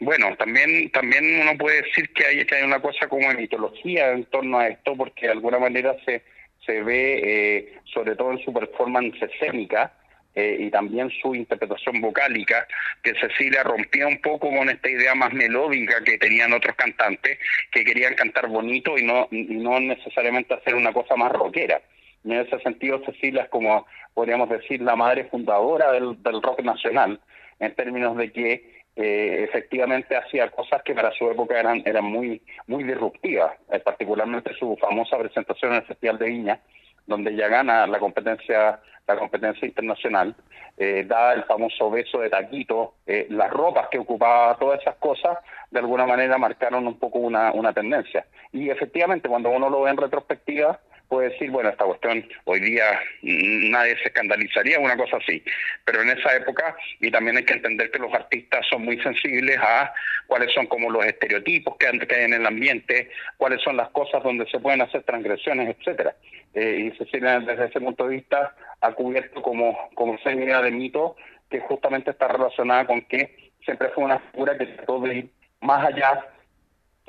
Bueno, 0.00 0.36
también 0.36 0.90
también 0.90 1.40
uno 1.42 1.56
puede 1.56 1.82
decir 1.82 2.12
que 2.12 2.26
hay, 2.26 2.44
que 2.44 2.56
hay 2.56 2.64
una 2.64 2.80
cosa 2.80 3.06
como 3.08 3.32
mitología 3.32 4.10
en 4.12 4.24
torno 4.24 4.58
a 4.58 4.68
esto, 4.68 4.96
porque 4.96 5.26
de 5.26 5.32
alguna 5.32 5.58
manera 5.58 5.96
se, 6.04 6.22
se 6.66 6.82
ve, 6.82 7.20
eh, 7.22 7.78
sobre 7.84 8.16
todo 8.16 8.32
en 8.32 8.44
su 8.44 8.52
performance 8.52 9.22
escénica, 9.22 9.92
eh, 10.34 10.56
y 10.60 10.70
también 10.70 11.10
su 11.10 11.34
interpretación 11.34 12.00
vocálica, 12.00 12.66
que 13.02 13.14
Cecilia 13.14 13.64
rompía 13.64 14.06
un 14.06 14.20
poco 14.20 14.48
con 14.48 14.68
esta 14.68 14.88
idea 14.88 15.12
más 15.14 15.32
melódica 15.32 16.04
que 16.04 16.18
tenían 16.18 16.52
otros 16.52 16.76
cantantes, 16.76 17.38
que 17.72 17.84
querían 17.84 18.14
cantar 18.14 18.46
bonito 18.46 18.96
y 18.96 19.02
no, 19.02 19.26
y 19.32 19.42
no 19.42 19.80
necesariamente 19.80 20.54
hacer 20.54 20.76
una 20.76 20.92
cosa 20.92 21.16
más 21.16 21.32
rockera. 21.32 21.82
En 22.24 22.32
ese 22.32 22.60
sentido, 22.60 23.02
Cecilia 23.04 23.42
es 23.42 23.48
como, 23.48 23.86
podríamos 24.14 24.48
decir, 24.48 24.80
la 24.82 24.94
madre 24.94 25.24
fundadora 25.24 25.90
del, 25.92 26.16
rock 26.42 26.62
nacional, 26.62 27.20
en 27.58 27.74
términos 27.74 28.16
de 28.16 28.30
que 28.30 28.79
eh, 28.96 29.44
efectivamente 29.48 30.16
hacía 30.16 30.50
cosas 30.50 30.82
que 30.82 30.94
para 30.94 31.12
su 31.12 31.30
época 31.30 31.58
eran, 31.58 31.82
eran 31.84 32.04
muy, 32.04 32.42
muy 32.66 32.84
disruptivas, 32.84 33.52
eh, 33.70 33.80
particularmente 33.80 34.54
su 34.54 34.76
famosa 34.76 35.18
presentación 35.18 35.72
en 35.72 35.78
el 35.78 35.84
Festival 35.84 36.18
de 36.18 36.26
Viña, 36.26 36.60
donde 37.06 37.32
ella 37.32 37.48
gana 37.48 37.86
la 37.86 37.98
competencia 37.98 38.80
la 39.10 39.18
competencia 39.18 39.66
internacional, 39.66 40.34
eh, 40.76 41.04
da 41.06 41.32
el 41.32 41.44
famoso 41.44 41.90
beso 41.90 42.20
de 42.20 42.30
taquito, 42.30 42.94
eh, 43.06 43.26
las 43.30 43.50
ropas 43.50 43.88
que 43.88 43.98
ocupaba, 43.98 44.56
todas 44.56 44.80
esas 44.80 44.96
cosas, 44.96 45.38
de 45.70 45.78
alguna 45.78 46.06
manera 46.06 46.38
marcaron 46.38 46.86
un 46.86 46.98
poco 46.98 47.18
una, 47.18 47.52
una 47.52 47.72
tendencia. 47.72 48.26
Y 48.52 48.70
efectivamente, 48.70 49.28
cuando 49.28 49.50
uno 49.50 49.68
lo 49.68 49.82
ve 49.82 49.90
en 49.90 49.96
retrospectiva, 49.96 50.80
puede 51.10 51.30
decir, 51.30 51.50
bueno, 51.50 51.68
esta 51.68 51.84
cuestión 51.84 52.24
hoy 52.44 52.60
día 52.60 52.84
nadie 53.22 53.96
se 53.98 54.08
escandalizaría, 54.08 54.78
una 54.78 54.96
cosa 54.96 55.16
así. 55.16 55.42
Pero 55.84 56.02
en 56.02 56.10
esa 56.10 56.34
época, 56.36 56.76
y 57.00 57.10
también 57.10 57.36
hay 57.36 57.44
que 57.44 57.54
entender 57.54 57.90
que 57.90 57.98
los 57.98 58.14
artistas 58.14 58.64
son 58.70 58.84
muy 58.84 58.98
sensibles 59.02 59.58
a 59.58 59.92
cuáles 60.28 60.54
son 60.54 60.66
como 60.66 60.88
los 60.88 61.04
estereotipos 61.04 61.76
que 61.76 61.88
hay 61.88 62.24
en 62.24 62.32
el 62.32 62.46
ambiente, 62.46 63.10
cuáles 63.36 63.60
son 63.60 63.76
las 63.76 63.90
cosas 63.90 64.22
donde 64.22 64.46
se 64.46 64.60
pueden 64.60 64.82
hacer 64.82 65.02
transgresiones, 65.02 65.76
etcétera. 65.76 66.14
Eh, 66.54 66.90
y 66.92 66.96
Cecilia, 66.96 67.40
desde 67.40 67.66
ese 67.66 67.80
punto 67.80 68.06
de 68.06 68.16
vista, 68.16 68.54
ha 68.80 68.92
cubierto 68.92 69.42
como, 69.42 69.90
como 69.94 70.16
idea 70.24 70.62
de 70.62 70.70
mito 70.70 71.16
que 71.50 71.58
justamente 71.60 72.12
está 72.12 72.28
relacionada 72.28 72.86
con 72.86 73.02
que 73.02 73.50
siempre 73.64 73.88
fue 73.88 74.04
una 74.04 74.20
figura 74.30 74.56
que 74.56 74.66
trató 74.66 75.00
de 75.00 75.14
ir 75.16 75.30
más 75.60 75.84
allá 75.84 76.24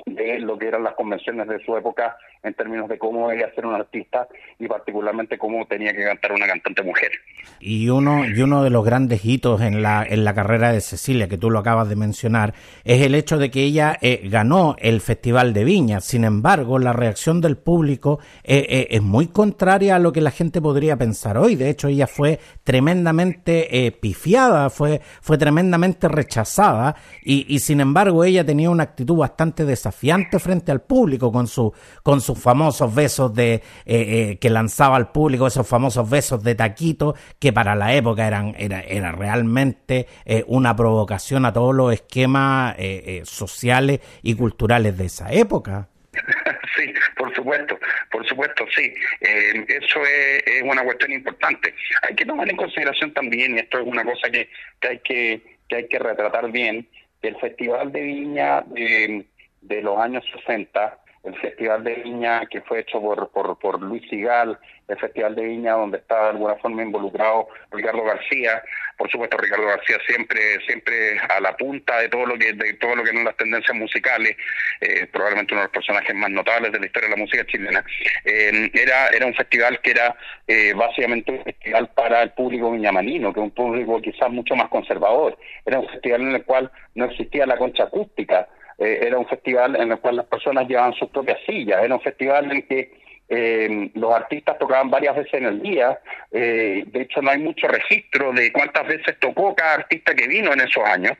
de 0.06 0.40
lo 0.40 0.58
que 0.58 0.66
eran 0.66 0.82
las 0.82 0.94
convenciones 0.94 1.46
de 1.46 1.64
su 1.64 1.76
época 1.76 2.16
en 2.42 2.54
términos 2.54 2.88
de 2.88 2.98
cómo 2.98 3.28
debía 3.28 3.52
ser 3.54 3.66
un 3.66 3.74
artista 3.74 4.26
y 4.58 4.66
particularmente 4.66 5.38
cómo 5.38 5.64
tenía 5.66 5.92
que 5.92 6.04
cantar 6.04 6.32
una 6.32 6.46
cantante 6.46 6.82
mujer. 6.82 7.12
Y 7.60 7.88
uno, 7.88 8.24
y 8.24 8.40
uno 8.40 8.64
de 8.64 8.70
los 8.70 8.84
grandes 8.84 9.24
hitos 9.24 9.60
en 9.60 9.82
la, 9.82 10.04
en 10.08 10.24
la 10.24 10.34
carrera 10.34 10.72
de 10.72 10.80
Cecilia, 10.80 11.28
que 11.28 11.38
tú 11.38 11.50
lo 11.50 11.60
acabas 11.60 11.88
de 11.88 11.96
mencionar, 11.96 12.54
es 12.84 13.02
el 13.02 13.14
hecho 13.14 13.38
de 13.38 13.50
que 13.50 13.62
ella 13.62 13.96
eh, 14.00 14.22
ganó 14.24 14.74
el 14.78 15.00
Festival 15.00 15.52
de 15.52 15.64
Viña. 15.64 16.00
Sin 16.00 16.24
embargo, 16.24 16.78
la 16.78 16.92
reacción 16.92 17.40
del 17.40 17.56
público 17.56 18.18
eh, 18.42 18.66
eh, 18.68 18.86
es 18.90 19.02
muy 19.02 19.28
contraria 19.28 19.96
a 19.96 19.98
lo 20.00 20.12
que 20.12 20.20
la 20.20 20.32
gente 20.32 20.60
podría 20.60 20.96
pensar 20.96 21.38
hoy. 21.38 21.54
De 21.54 21.70
hecho, 21.70 21.88
ella 21.88 22.08
fue 22.08 22.40
tremendamente 22.64 23.92
pifiada, 24.00 24.70
fue, 24.70 25.00
fue 25.20 25.38
tremendamente 25.38 26.08
rechazada 26.08 26.96
y, 27.22 27.46
y 27.52 27.60
sin 27.60 27.80
embargo 27.80 28.24
ella 28.24 28.44
tenía 28.44 28.70
una 28.70 28.84
actitud 28.84 29.16
bastante 29.16 29.64
desafiante 29.64 30.38
frente 30.38 30.72
al 30.72 30.82
público 30.82 31.30
con 31.30 31.46
su, 31.46 31.72
con 32.02 32.20
su 32.20 32.31
famosos 32.40 32.94
besos 32.94 33.34
de 33.34 33.54
eh, 33.54 33.62
eh, 33.86 34.38
que 34.40 34.50
lanzaba 34.50 34.96
al 34.96 35.10
público, 35.10 35.46
esos 35.46 35.66
famosos 35.66 36.08
besos 36.08 36.42
de 36.42 36.54
taquito, 36.54 37.14
que 37.38 37.52
para 37.52 37.74
la 37.74 37.94
época 37.94 38.26
eran 38.26 38.54
era, 38.58 38.80
era 38.80 39.12
realmente 39.12 40.06
eh, 40.24 40.44
una 40.46 40.76
provocación 40.76 41.44
a 41.44 41.52
todos 41.52 41.74
los 41.74 41.92
esquemas 41.92 42.76
sociales 43.24 44.00
y 44.22 44.34
culturales 44.34 44.96
de 44.96 45.06
esa 45.06 45.32
época. 45.32 45.88
Sí, 46.74 46.90
por 47.18 47.34
supuesto, 47.34 47.78
por 48.10 48.26
supuesto, 48.26 48.64
sí. 48.74 48.94
eso 49.20 50.00
es, 50.06 50.62
una 50.62 50.82
cuestión 50.82 51.12
importante. 51.12 51.74
Hay 52.00 52.14
que 52.14 52.24
tomar 52.24 52.48
en 52.48 52.56
consideración 52.56 53.12
también, 53.12 53.54
y 53.54 53.58
esto 53.58 53.78
es 53.78 53.86
una 53.86 54.02
cosa 54.02 54.30
que, 54.30 54.48
que 54.80 54.88
hay 54.88 54.98
que, 55.00 55.58
que 55.68 55.76
hay 55.76 55.86
que 55.86 55.98
retratar 55.98 56.50
bien, 56.50 56.88
que 57.20 57.28
el 57.28 57.36
Festival 57.36 57.92
de 57.92 58.00
Viña 58.00 58.62
de, 58.62 59.26
de 59.60 59.82
los 59.82 59.98
años 59.98 60.24
60 60.34 61.01
el 61.24 61.38
Festival 61.38 61.84
de 61.84 61.94
Viña 61.94 62.46
que 62.46 62.60
fue 62.62 62.80
hecho 62.80 63.00
por, 63.00 63.30
por, 63.30 63.58
por 63.58 63.80
Luis 63.80 64.02
Sigal, 64.08 64.58
el 64.88 64.98
Festival 64.98 65.34
de 65.36 65.44
Viña 65.44 65.74
donde 65.74 65.98
está 65.98 66.24
de 66.24 66.30
alguna 66.30 66.56
forma 66.56 66.82
involucrado 66.82 67.48
Ricardo 67.70 68.02
García, 68.02 68.62
por 68.98 69.10
supuesto 69.10 69.36
Ricardo 69.36 69.66
García 69.66 69.98
siempre 70.06 70.40
siempre 70.66 71.18
a 71.18 71.40
la 71.40 71.56
punta 71.56 72.00
de 72.00 72.08
todo 72.08 72.26
lo 72.26 72.36
que 72.36 72.52
de 72.52 72.74
todo 72.74 72.96
lo 72.96 73.04
que 73.04 73.12
son 73.12 73.24
las 73.24 73.36
tendencias 73.36 73.76
musicales, 73.76 74.36
eh, 74.80 75.06
probablemente 75.12 75.54
uno 75.54 75.62
de 75.62 75.66
los 75.66 75.72
personajes 75.72 76.14
más 76.14 76.30
notables 76.30 76.72
de 76.72 76.80
la 76.80 76.86
historia 76.86 77.08
de 77.08 77.16
la 77.16 77.22
música 77.22 77.46
chilena. 77.46 77.84
Eh, 78.24 78.70
era 78.74 79.08
era 79.08 79.26
un 79.26 79.34
festival 79.34 79.80
que 79.80 79.92
era 79.92 80.16
eh, 80.46 80.72
básicamente 80.74 81.30
un 81.30 81.44
festival 81.44 81.88
para 81.94 82.22
el 82.22 82.30
público 82.32 82.72
viñamanino, 82.72 83.32
que 83.32 83.40
es 83.40 83.44
un 83.44 83.52
público 83.52 84.00
quizás 84.00 84.30
mucho 84.30 84.56
más 84.56 84.68
conservador. 84.68 85.38
Era 85.64 85.78
un 85.78 85.88
festival 85.88 86.22
en 86.22 86.34
el 86.34 86.44
cual 86.44 86.70
no 86.94 87.04
existía 87.04 87.46
la 87.46 87.56
concha 87.56 87.84
acústica 87.84 88.48
eh, 88.82 89.06
era 89.06 89.18
un 89.18 89.26
festival 89.26 89.76
en 89.76 89.92
el 89.92 89.98
cual 89.98 90.16
las 90.16 90.26
personas 90.26 90.66
llevaban 90.66 90.94
sus 90.94 91.08
propias 91.10 91.38
sillas, 91.46 91.82
era 91.84 91.94
un 91.94 92.00
festival 92.00 92.50
en 92.50 92.62
que 92.62 92.92
eh, 93.28 93.90
los 93.94 94.12
artistas 94.12 94.58
tocaban 94.58 94.90
varias 94.90 95.14
veces 95.14 95.34
en 95.34 95.46
el 95.46 95.62
día, 95.62 96.00
eh, 96.32 96.82
de 96.86 97.02
hecho 97.02 97.22
no 97.22 97.30
hay 97.30 97.38
mucho 97.38 97.68
registro 97.68 98.32
de 98.32 98.52
cuántas 98.52 98.86
veces 98.86 99.18
tocó 99.20 99.54
cada 99.54 99.74
artista 99.74 100.14
que 100.14 100.26
vino 100.26 100.52
en 100.52 100.60
esos 100.60 100.84
años, 100.84 101.16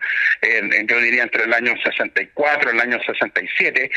yo 0.88 0.98
diría 0.98 1.22
entre 1.22 1.44
el 1.44 1.54
año 1.54 1.72
64 1.82 2.70
y 2.70 2.74
el 2.74 2.80
año 2.80 2.98
67, 3.00 3.90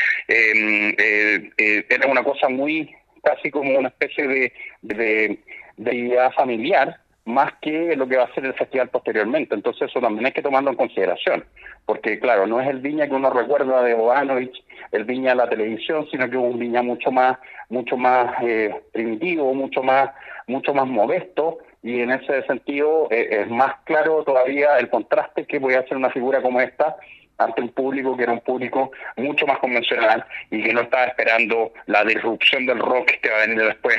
era 1.88 2.06
una 2.06 2.22
cosa 2.22 2.48
muy, 2.48 2.94
casi 3.22 3.50
como 3.50 3.76
una 3.78 3.88
especie 3.88 4.28
de, 4.28 4.52
de, 4.82 5.38
de 5.76 5.94
idea 5.94 6.30
familiar, 6.30 7.00
más 7.26 7.52
que 7.60 7.94
lo 7.96 8.08
que 8.08 8.16
va 8.16 8.24
a 8.24 8.34
ser 8.34 8.46
el 8.46 8.54
festival 8.54 8.88
posteriormente. 8.88 9.54
Entonces 9.54 9.90
eso 9.90 10.00
también 10.00 10.26
hay 10.26 10.32
que 10.32 10.42
tomarlo 10.42 10.70
en 10.70 10.76
consideración, 10.76 11.44
porque 11.84 12.18
claro, 12.18 12.46
no 12.46 12.60
es 12.60 12.68
el 12.68 12.80
Viña 12.80 13.06
que 13.06 13.14
uno 13.14 13.30
recuerda 13.30 13.82
de 13.82 13.94
Bobanovich, 13.94 14.64
el 14.92 15.04
Viña 15.04 15.30
de 15.30 15.36
la 15.36 15.48
televisión, 15.48 16.06
sino 16.10 16.30
que 16.30 16.36
es 16.36 16.42
un 16.42 16.58
Viña 16.58 16.82
mucho 16.82 17.10
más, 17.10 17.36
mucho 17.68 17.96
más 17.96 18.32
eh, 18.42 18.74
primitivo, 18.92 19.52
mucho 19.54 19.82
más, 19.82 20.10
mucho 20.46 20.72
más 20.72 20.86
modesto, 20.86 21.58
y 21.82 22.00
en 22.00 22.12
ese 22.12 22.42
sentido 22.46 23.08
eh, 23.10 23.28
es 23.42 23.50
más 23.50 23.74
claro 23.84 24.22
todavía 24.24 24.78
el 24.78 24.88
contraste 24.88 25.46
que 25.46 25.60
puede 25.60 25.78
hacer 25.78 25.96
una 25.96 26.10
figura 26.10 26.40
como 26.40 26.60
esta 26.60 26.96
ante 27.38 27.60
un 27.60 27.68
público 27.68 28.16
que 28.16 28.22
era 28.22 28.32
un 28.32 28.40
público 28.40 28.92
mucho 29.16 29.46
más 29.46 29.58
convencional 29.58 30.24
y 30.50 30.62
que 30.62 30.72
no 30.72 30.80
estaba 30.82 31.04
esperando 31.04 31.72
la 31.86 32.02
disrupción 32.04 32.66
del 32.66 32.78
rock 32.78 33.10
que 33.20 33.30
va 33.30 33.36
a 33.36 33.46
venir 33.46 33.62
después, 33.64 33.96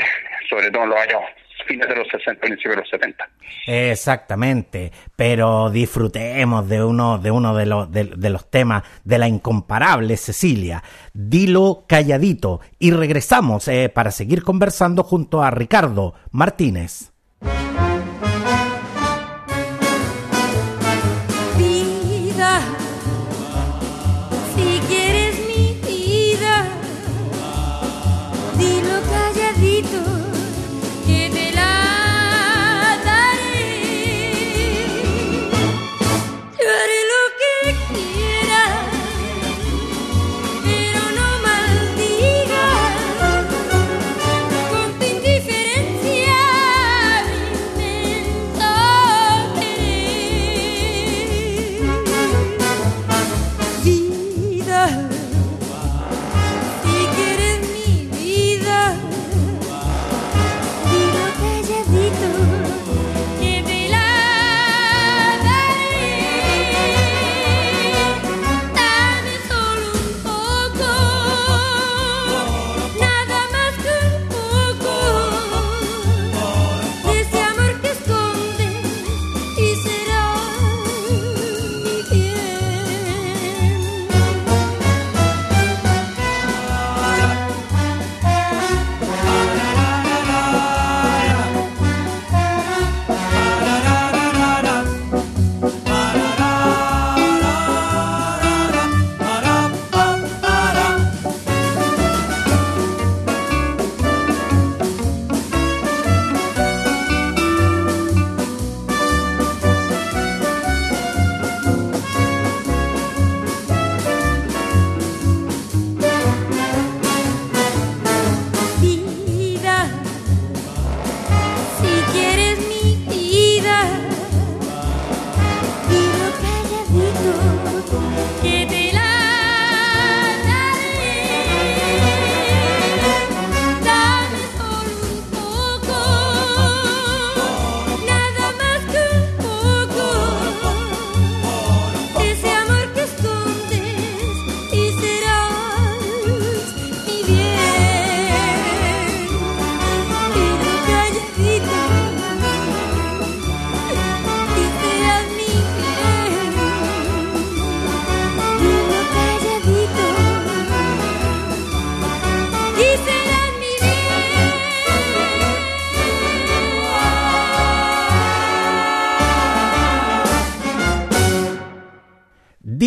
sobre 0.49 0.71
todo 0.71 0.83
en 0.83 0.89
los 0.89 0.99
años 0.99 1.21
fines 1.67 1.87
de 1.87 1.95
los 1.95 2.07
60, 2.07 2.41
principios 2.41 2.75
de 2.75 2.81
los 2.81 2.89
70. 2.89 3.29
Exactamente, 3.67 4.91
pero 5.15 5.69
disfrutemos 5.69 6.67
de 6.67 6.83
uno 6.83 7.17
de, 7.17 7.31
uno 7.31 7.55
de, 7.55 7.65
los, 7.65 7.91
de, 7.91 8.29
los 8.29 8.49
temas 8.49 8.83
de 9.03 9.17
la 9.17 9.27
incomparable 9.27 10.17
Cecilia. 10.17 10.83
Dilo 11.13 11.85
calladito 11.87 12.61
y 12.79 12.91
regresamos 12.91 13.67
eh, 13.67 13.89
para 13.89 14.11
seguir 14.11 14.43
conversando 14.43 15.03
junto 15.03 15.43
a 15.43 15.51
Ricardo 15.51 16.13
Martínez. 16.31 17.11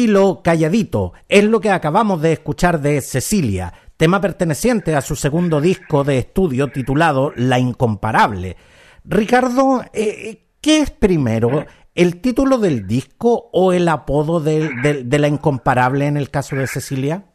Dilo 0.00 0.40
calladito, 0.42 1.12
es 1.28 1.44
lo 1.44 1.60
que 1.60 1.68
acabamos 1.68 2.22
de 2.22 2.32
escuchar 2.32 2.80
de 2.80 3.02
Cecilia, 3.02 3.74
tema 3.98 4.18
perteneciente 4.18 4.96
a 4.96 5.02
su 5.02 5.14
segundo 5.14 5.60
disco 5.60 6.04
de 6.04 6.16
estudio 6.16 6.68
titulado 6.68 7.34
La 7.36 7.58
Incomparable. 7.58 8.56
Ricardo, 9.04 9.84
eh, 9.92 10.46
¿qué 10.62 10.80
es 10.80 10.90
primero? 10.90 11.66
¿El 11.94 12.22
título 12.22 12.56
del 12.56 12.86
disco 12.86 13.50
o 13.52 13.74
el 13.74 13.86
apodo 13.88 14.40
de 14.40 15.18
La 15.18 15.28
Incomparable 15.28 16.06
en 16.06 16.16
el 16.16 16.30
caso 16.30 16.56
de 16.56 16.66
Cecilia? 16.66 17.26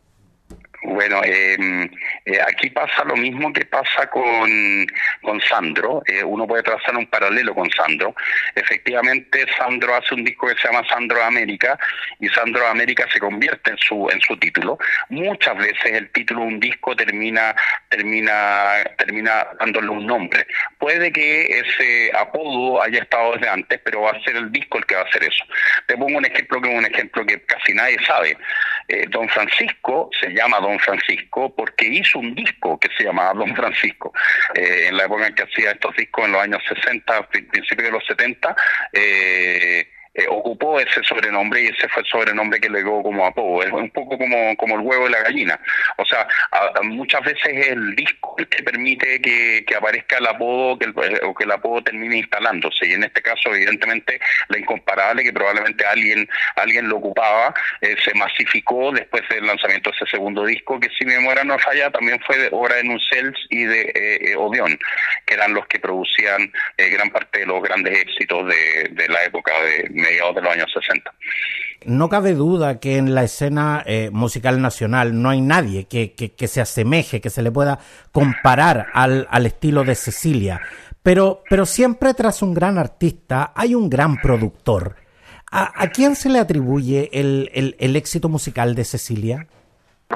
Bueno, 0.87 1.21
eh, 1.23 1.89
eh, 2.25 2.39
aquí 2.47 2.69
pasa 2.69 3.03
lo 3.05 3.15
mismo 3.15 3.51
que 3.51 3.65
pasa 3.65 4.07
con, 4.07 4.85
con 5.21 5.41
Sandro. 5.41 6.03
Eh, 6.05 6.23
uno 6.23 6.45
puede 6.45 6.61
trazar 6.61 6.95
un 6.95 7.07
paralelo 7.07 7.55
con 7.55 7.69
Sandro. 7.71 8.13
Efectivamente, 8.53 9.45
Sandro 9.57 9.95
hace 9.95 10.13
un 10.13 10.23
disco 10.23 10.47
que 10.47 10.55
se 10.55 10.67
llama 10.67 10.87
Sandro 10.87 11.23
América 11.23 11.77
y 12.19 12.27
Sandro 12.29 12.67
América 12.67 13.07
se 13.11 13.19
convierte 13.19 13.71
en 13.71 13.77
su 13.77 14.07
en 14.11 14.21
su 14.21 14.37
título. 14.37 14.77
Muchas 15.09 15.57
veces 15.57 15.85
el 15.91 16.11
título 16.11 16.41
de 16.41 16.47
un 16.47 16.59
disco 16.59 16.95
termina 16.95 17.55
termina 17.89 18.83
termina 18.97 19.47
dándole 19.59 19.89
un 19.89 20.05
nombre. 20.05 20.45
Puede 20.77 21.11
que 21.11 21.45
ese 21.45 22.11
apodo 22.15 22.81
haya 22.83 23.01
estado 23.01 23.33
desde 23.33 23.49
antes, 23.49 23.79
pero 23.83 24.01
va 24.01 24.11
a 24.11 24.23
ser 24.23 24.35
el 24.35 24.51
disco 24.51 24.77
el 24.77 24.85
que 24.85 24.95
va 24.95 25.01
a 25.01 25.05
hacer 25.05 25.23
eso. 25.23 25.43
Te 25.87 25.97
pongo 25.97 26.17
un 26.17 26.25
ejemplo 26.25 26.61
que 26.61 26.71
es 26.71 26.77
un 26.77 26.85
ejemplo 26.85 27.25
que 27.25 27.41
casi 27.41 27.73
nadie 27.73 27.97
sabe. 28.05 28.37
Eh, 28.87 29.07
Don 29.09 29.27
Francisco 29.29 30.11
se 30.21 30.29
llama 30.29 30.59
Don 30.59 30.75
Francisco 30.79 31.53
porque 31.55 31.88
hizo 31.88 32.20
un 32.20 32.36
disco 32.36 32.79
que 32.79 32.89
se 32.98 33.03
llamaba 33.03 33.34
Don 33.34 33.55
Francisco. 33.55 34.13
Eh, 34.53 34.88
en 34.89 34.98
la 34.98 35.05
época 35.05 35.27
en 35.27 35.36
que 35.36 35.44
hacía 35.44 35.72
estos 35.72 35.96
discos, 35.96 36.25
en 36.25 36.32
los 36.34 36.41
años 36.41 36.62
60, 36.67 37.29
principios 37.29 37.88
de 37.88 37.91
los 37.91 38.05
70, 38.05 38.55
eh, 38.94 39.88
eh, 40.15 40.25
ocupó 40.29 40.79
ese 40.79 41.03
sobrenombre 41.03 41.63
y 41.63 41.67
ese 41.67 41.89
fue 41.89 42.01
el 42.01 42.07
sobrenombre 42.07 42.62
que 42.62 42.69
le 42.69 42.81
dio 42.81 43.03
como 43.03 43.25
apodo. 43.25 43.63
Es 43.63 43.72
un 43.72 43.89
poco 43.89 44.17
como, 44.17 44.55
como 44.55 44.75
el 44.75 44.81
huevo 44.81 45.10
y 45.10 45.12
la 45.12 45.22
gallina. 45.22 45.60
O 45.98 46.05
sea, 46.05 46.25
muchas 46.84 47.22
veces 47.22 47.45
es 47.45 47.67
el 47.67 47.95
disco 47.98 48.34
el 48.38 48.48
que 48.48 48.63
permite 48.63 49.22
que, 49.22 49.65
aparezca 49.75 50.17
el 50.17 50.27
apodo 50.27 50.79
que 50.79 50.86
el, 50.86 50.93
o 51.24 51.36
que 51.36 51.43
el 51.43 51.51
apodo 51.51 51.84
termine 51.84 52.19
instalándose. 52.19 52.88
Y 52.88 52.93
en 52.93 53.03
este 53.03 53.22
caso, 53.22 53.53
evidentemente, 53.53 54.19
la 54.48 54.57
incomparable, 54.57 55.22
que 55.22 55.34
probablemente 55.34 55.86
alguien 55.86 56.29
alguien 56.55 56.88
lo 56.88 56.98
ocupaba, 56.98 57.53
eh, 57.81 57.98
se 58.03 58.13
masificó 58.13 58.93
después 58.93 59.24
del 59.29 59.45
lanzamiento 59.45 59.89
de 59.89 59.98
ese 59.98 60.12
segundo 60.12 60.45
disco, 60.45 60.79
que 60.79 60.89
si 60.98 61.05
mi 61.05 61.13
memoria 61.13 61.43
no 61.43 61.60
falla, 61.60 61.91
también 61.91 62.19
fue 62.25 62.38
de 62.38 62.50
obra 62.53 62.75
de 62.75 62.86
Nucels 62.86 63.38
y 63.50 63.65
de 63.65 63.91
eh, 63.93 64.36
Odeon, 64.38 64.79
que 65.25 65.34
eran 65.34 65.53
los 65.53 65.67
que 65.67 65.79
producían 65.79 66.51
gran 66.77 67.10
parte 67.10 67.39
de 67.39 67.45
los 67.45 67.62
grandes 67.62 68.00
éxitos 68.00 68.48
de, 68.48 68.89
de 68.91 69.10
la 69.10 69.24
época 69.25 69.51
de 69.62 70.04
de 70.33 70.41
los 70.41 70.51
años 70.51 70.72
60. 70.74 71.13
No 71.85 72.09
cabe 72.09 72.33
duda 72.33 72.79
que 72.79 72.98
en 72.98 73.13
la 73.13 73.24
escena 73.24 73.83
eh, 73.85 74.09
musical 74.11 74.61
nacional 74.61 75.22
no 75.22 75.29
hay 75.29 75.41
nadie 75.41 75.85
que, 75.85 76.13
que, 76.13 76.48
se 76.48 76.61
asemeje, 76.61 77.22
que 77.22 77.29
se 77.29 77.44
le 77.44 77.51
pueda 77.51 77.79
comparar 78.11 78.87
al, 78.94 79.27
al 79.29 79.46
estilo 79.46 79.83
de 79.83 79.96
Cecilia. 79.96 80.61
Pero, 81.03 81.44
pero 81.50 81.65
siempre 81.65 82.13
tras 82.15 82.41
un 82.41 82.53
gran 82.53 82.77
artista 82.79 83.51
hay 83.55 83.75
un 83.75 83.89
gran 83.89 84.20
productor. 84.20 84.96
¿A, 85.51 85.87
quién 85.89 86.15
se 86.15 86.27
le 86.29 86.39
atribuye 86.39 87.09
el, 87.13 87.75
el 87.79 87.96
éxito 87.96 88.27
musical 88.27 88.75
de 88.75 88.83
Cecilia? 88.83 89.48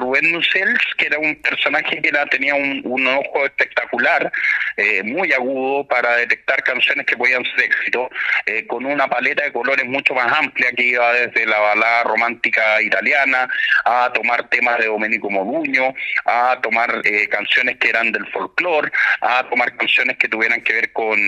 Rubén 0.00 0.32
Nussels, 0.32 0.80
que 0.96 1.06
era 1.06 1.18
un 1.18 1.36
personaje 1.36 2.00
que 2.00 2.08
era, 2.08 2.26
tenía 2.26 2.54
un, 2.54 3.06
ojo 3.06 3.44
espectacular, 3.44 4.30
eh, 4.76 5.02
muy 5.02 5.32
agudo 5.32 5.86
para 5.86 6.16
detectar 6.16 6.62
canciones 6.62 7.06
que 7.06 7.16
podían 7.16 7.44
ser 7.44 7.64
éxito, 7.64 8.10
eh, 8.46 8.66
con 8.66 8.84
una 8.84 9.06
paleta 9.08 9.44
de 9.44 9.52
colores 9.52 9.86
mucho 9.86 10.14
más 10.14 10.32
amplia 10.32 10.72
que 10.72 10.84
iba 10.84 11.12
desde 11.12 11.46
la 11.46 11.58
balada 11.58 12.04
romántica 12.04 12.80
italiana 12.82 13.48
a 13.84 14.10
tomar 14.12 14.48
temas 14.48 14.78
de 14.78 14.86
Domenico 14.86 15.30
Moduño, 15.30 15.94
a 16.24 16.58
tomar 16.62 17.02
eh, 17.04 17.28
canciones 17.28 17.76
que 17.78 17.90
eran 17.90 18.12
del 18.12 18.26
folclore, 18.28 18.90
a 19.20 19.48
tomar 19.48 19.76
canciones 19.76 20.16
que 20.16 20.28
tuvieran 20.28 20.62
que 20.62 20.72
ver 20.72 20.92
con 20.92 21.18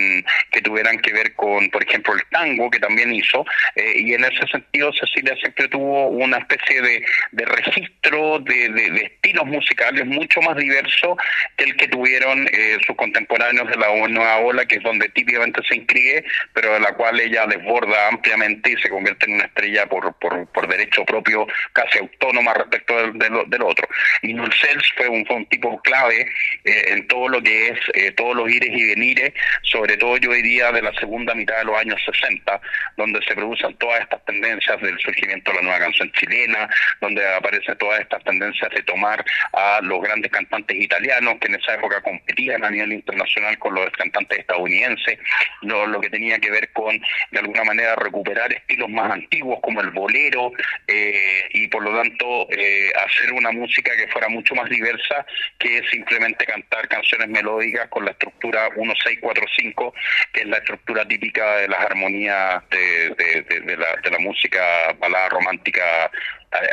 que 0.51 0.61
tuvieran 0.61 0.99
que 0.99 1.13
ver 1.13 1.33
con, 1.35 1.69
por 1.69 1.83
ejemplo, 1.83 2.13
el 2.13 2.21
tango 2.31 2.69
que 2.69 2.79
también 2.79 3.13
hizo, 3.13 3.45
y 3.75 4.13
en 4.13 4.23
ese 4.25 4.47
sentido 4.47 4.91
Cecilia 4.93 5.35
siempre 5.37 5.67
tuvo 5.67 6.07
una 6.07 6.37
especie 6.37 6.81
de 6.81 7.45
registro 7.45 8.39
de 8.39 8.62
de, 8.69 9.03
estilos 9.03 9.45
musicales 9.45 10.05
mucho 10.05 10.41
más 10.41 10.55
diverso 10.57 11.17
que 11.57 11.65
el 11.65 11.75
que 11.75 11.87
tuvieron 11.87 12.47
eh, 12.47 12.77
sus 12.85 12.95
contemporáneos 12.95 13.67
de 13.69 13.77
la 13.77 13.87
nueva 14.07 14.37
ola, 14.39 14.65
que 14.65 14.75
es 14.75 14.83
donde 14.83 15.09
típicamente 15.09 15.61
se 15.67 15.75
inscribe, 15.75 16.23
pero 16.53 16.73
de 16.73 16.79
la 16.79 16.93
cual 16.93 17.19
ella 17.19 17.45
desborda 17.47 18.09
ampliamente 18.09 18.71
y 18.71 18.77
se 18.77 18.89
convierte 18.89 19.25
en 19.25 19.35
una 19.35 19.45
estrella 19.45 19.85
por, 19.87 20.13
por, 20.15 20.47
por 20.47 20.67
derecho 20.67 21.05
propio, 21.05 21.47
casi 21.73 21.99
autónoma 21.99 22.53
respecto 22.53 22.95
del, 22.95 23.17
del, 23.17 23.61
otro. 23.61 23.87
Y 24.21 24.33
Nulcels 24.33 24.85
fue 24.95 25.07
un, 25.07 25.25
fue 25.25 25.37
un 25.37 25.45
tipo 25.47 25.81
clave 25.81 26.27
eh, 26.63 26.85
en 26.87 27.07
todo 27.07 27.29
lo 27.29 27.41
que 27.41 27.69
es 27.69 27.79
eh, 27.93 28.11
todos 28.11 28.35
los 28.35 28.49
ires 28.49 28.69
y 28.71 28.87
venires, 28.89 29.33
sobre 29.63 29.97
todo 29.97 30.17
yo 30.17 30.31
diría 30.31 30.71
de 30.71 30.81
la 30.81 30.93
segunda 30.99 31.33
mitad 31.33 31.57
de 31.57 31.65
los 31.65 31.77
años 31.77 31.99
60, 32.05 32.61
donde 32.97 33.21
se 33.27 33.35
producen 33.35 33.75
todas 33.77 34.01
estas 34.01 34.23
tendencias 34.25 34.81
del 34.81 34.97
surgimiento 34.99 35.51
de 35.51 35.57
la 35.57 35.63
nueva 35.63 35.79
canción 35.79 36.11
chilena, 36.13 36.69
donde 37.01 37.25
aparecen 37.33 37.77
todas 37.77 38.01
estas 38.01 38.23
tendencias 38.23 38.42
de 38.51 38.83
tomar 38.83 39.23
a 39.53 39.79
los 39.81 40.01
grandes 40.01 40.31
cantantes 40.31 40.77
italianos 40.77 41.35
que 41.39 41.47
en 41.47 41.55
esa 41.55 41.75
época 41.75 42.01
competían 42.01 42.63
a 42.63 42.69
nivel 42.69 42.93
internacional 42.93 43.57
con 43.57 43.75
los 43.75 43.89
cantantes 43.91 44.39
estadounidenses, 44.39 45.19
lo, 45.61 45.87
lo 45.87 46.01
que 46.01 46.09
tenía 46.09 46.39
que 46.39 46.51
ver 46.51 46.71
con, 46.71 46.99
de 47.31 47.39
alguna 47.39 47.63
manera, 47.63 47.95
recuperar 47.95 48.53
estilos 48.53 48.89
más 48.89 49.11
antiguos 49.11 49.59
como 49.61 49.81
el 49.81 49.91
bolero 49.91 50.51
eh, 50.87 51.43
y 51.51 51.67
por 51.67 51.83
lo 51.83 51.95
tanto 51.95 52.47
eh, 52.51 52.91
hacer 53.05 53.31
una 53.33 53.51
música 53.51 53.95
que 53.95 54.07
fuera 54.07 54.27
mucho 54.27 54.55
más 54.55 54.69
diversa 54.69 55.25
que 55.57 55.81
simplemente 55.91 56.45
cantar 56.45 56.87
canciones 56.87 57.29
melódicas 57.29 57.87
con 57.89 58.05
la 58.05 58.11
estructura 58.11 58.69
1-6-4-5, 58.69 59.93
que 60.33 60.41
es 60.41 60.47
la 60.47 60.57
estructura 60.57 61.07
típica 61.07 61.57
de 61.57 61.67
las 61.67 61.79
armonías 61.79 62.63
de, 62.69 63.09
de, 63.09 63.77
la, 63.77 63.95
de 64.01 64.11
la 64.11 64.19
música 64.19 64.93
balada 64.99 65.29
romántica 65.29 66.11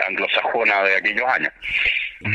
anglosajona 0.09 0.83
de 0.83 0.97
aquellos 0.97 1.29
años. 1.29 1.53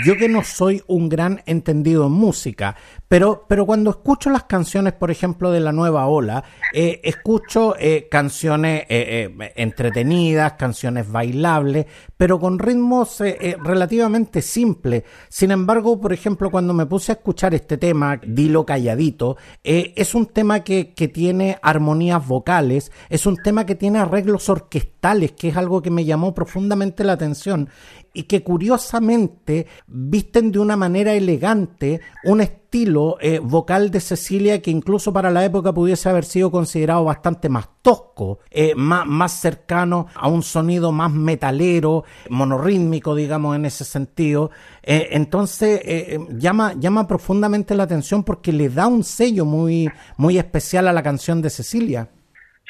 Yo 0.03 0.17
que 0.17 0.27
no 0.27 0.43
soy 0.43 0.81
un 0.87 1.09
gran 1.09 1.43
entendido 1.45 2.07
en 2.07 2.13
música, 2.13 2.75
pero, 3.07 3.45
pero 3.47 3.65
cuando 3.65 3.91
escucho 3.91 4.29
las 4.29 4.45
canciones, 4.45 4.93
por 4.93 5.11
ejemplo, 5.11 5.51
de 5.51 5.59
la 5.59 5.71
nueva 5.71 6.07
ola, 6.07 6.43
eh, 6.73 7.01
escucho 7.03 7.75
eh, 7.77 8.07
canciones 8.09 8.83
eh, 8.89 9.53
entretenidas, 9.55 10.53
canciones 10.53 11.11
bailables, 11.11 11.85
pero 12.17 12.39
con 12.39 12.57
ritmos 12.57 13.19
relativamente 13.63 14.41
simples. 14.41 15.03
Sin 15.29 15.51
embargo, 15.51 15.99
por 16.01 16.13
ejemplo, 16.13 16.49
cuando 16.49 16.73
me 16.73 16.85
puse 16.85 17.11
a 17.11 17.15
escuchar 17.15 17.53
este 17.53 17.77
tema, 17.77 18.19
Dilo 18.25 18.65
Calladito, 18.65 19.37
es 19.63 20.15
un 20.15 20.27
tema 20.27 20.61
que, 20.61 20.93
que 20.93 21.07
tiene 21.07 21.59
armonías 21.61 22.25
vocales, 22.25 22.91
es 23.09 23.25
un 23.25 23.37
tema 23.37 23.65
que 23.65 23.75
tiene 23.75 23.99
arreglos 23.99 24.49
orquestales, 24.49 25.33
que 25.33 25.49
es 25.49 25.57
algo 25.57 25.81
que 25.81 25.91
me 25.91 26.05
llamó 26.05 26.33
profundamente 26.33 27.03
la 27.03 27.13
atención 27.13 27.69
y 28.15 28.23
que 28.23 28.41
curiosamente 28.41 29.67
visten 29.85 30.51
de 30.51 30.59
una 30.59 30.75
manera 30.75 31.13
elegante 31.13 32.01
un 32.23 32.41
estilo 32.41 33.17
eh, 33.19 33.39
vocal 33.39 33.91
de 33.91 33.99
Cecilia 33.99 34.61
que 34.61 34.71
incluso 34.71 35.13
para 35.13 35.29
la 35.29 35.43
época 35.45 35.73
pudiese 35.73 36.09
haber 36.09 36.23
sido 36.23 36.49
considerado 36.49 37.03
bastante 37.03 37.49
más 37.49 37.69
tosco, 37.81 38.39
eh, 38.49 38.73
más, 38.75 39.05
más 39.05 39.39
cercano 39.39 40.07
a 40.15 40.27
un 40.27 40.41
sonido 40.41 40.91
más 40.91 41.11
metalero, 41.11 42.05
monorítmico, 42.29 43.13
digamos, 43.13 43.55
en 43.55 43.65
ese 43.65 43.83
sentido. 43.83 44.49
Eh, 44.81 45.09
entonces, 45.11 45.81
llama, 46.29 46.73
llama 46.77 47.07
profundamente 47.07 47.75
la 47.75 47.83
atención 47.83 48.23
porque 48.23 48.51
le 48.53 48.69
da 48.69 48.87
un 48.87 49.03
sello 49.03 49.45
muy, 49.45 49.89
muy 50.17 50.37
especial 50.37 50.87
a 50.87 50.93
la 50.93 51.03
canción 51.03 51.41
de 51.41 51.49
Cecilia. 51.49 52.09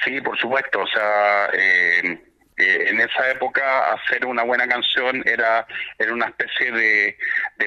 Sí, 0.03 0.19
por 0.21 0.37
supuesto, 0.37 0.79
o 0.81 0.87
sea, 0.87 1.47
eh, 2.57 2.85
en 2.87 3.01
esa 3.01 3.29
época 3.31 3.91
hacer 3.91 4.25
una 4.25 4.43
buena 4.43 4.65
canción 4.65 5.21
era, 5.27 5.67
era 5.99 6.13
una 6.13 6.27
especie 6.27 6.71
de, 6.71 7.17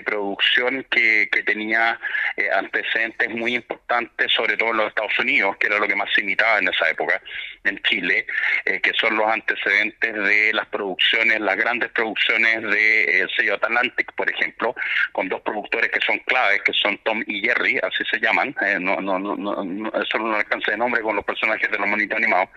producción 0.05 0.87
que, 0.91 1.29
que 1.31 1.43
tenía 1.43 1.99
eh, 2.37 2.49
antecedentes 2.51 3.29
muy 3.31 3.57
importantes, 3.57 4.33
sobre 4.33 4.57
todo 4.57 4.71
en 4.71 4.79
los 4.79 4.89
Estados 4.89 5.19
Unidos, 5.19 5.57
que 5.59 5.67
era 5.67 5.79
lo 5.79 5.87
que 5.87 5.97
más 5.97 6.09
se 6.15 6.23
imitaba 6.23 6.59
en 6.59 6.69
esa 6.69 6.89
época, 6.89 7.21
en 7.65 7.79
Chile, 7.83 8.27
eh, 8.65 8.81
que 8.81 8.93
son 8.95 9.17
los 9.17 9.27
antecedentes 9.27 10.15
de 10.15 10.53
las 10.55 10.67
producciones, 10.69 11.41
las 11.41 11.57
grandes 11.57 11.91
producciones 11.91 12.63
de 12.63 13.21
el 13.21 13.29
sello 13.37 13.55
Atlantic, 13.55 14.13
por 14.15 14.31
ejemplo, 14.31 14.75
con 15.13 15.29
dos 15.29 15.43
productores 15.43 15.91
que 15.91 16.01
son 16.01 16.19
claves, 16.21 16.63
que 16.63 16.73
son 16.73 16.97
Tom 16.99 17.23
y 17.27 17.43
Jerry, 17.43 17.79
así 17.83 18.05
se 18.11 18.21
llaman, 18.21 18.55
no, 18.81 19.01
no, 19.01 19.19
no, 19.19 19.37
no, 19.37 19.89
eso 20.01 20.19
no 20.19 20.37
alcanza 20.37 20.71
de 20.71 20.79
nombre 20.79 21.03
con 21.03 21.17
los 21.17 21.25
personajes 21.25 21.71
de 21.71 21.79
los 21.79 21.89
monitos 21.89 22.17
animados 22.17 22.49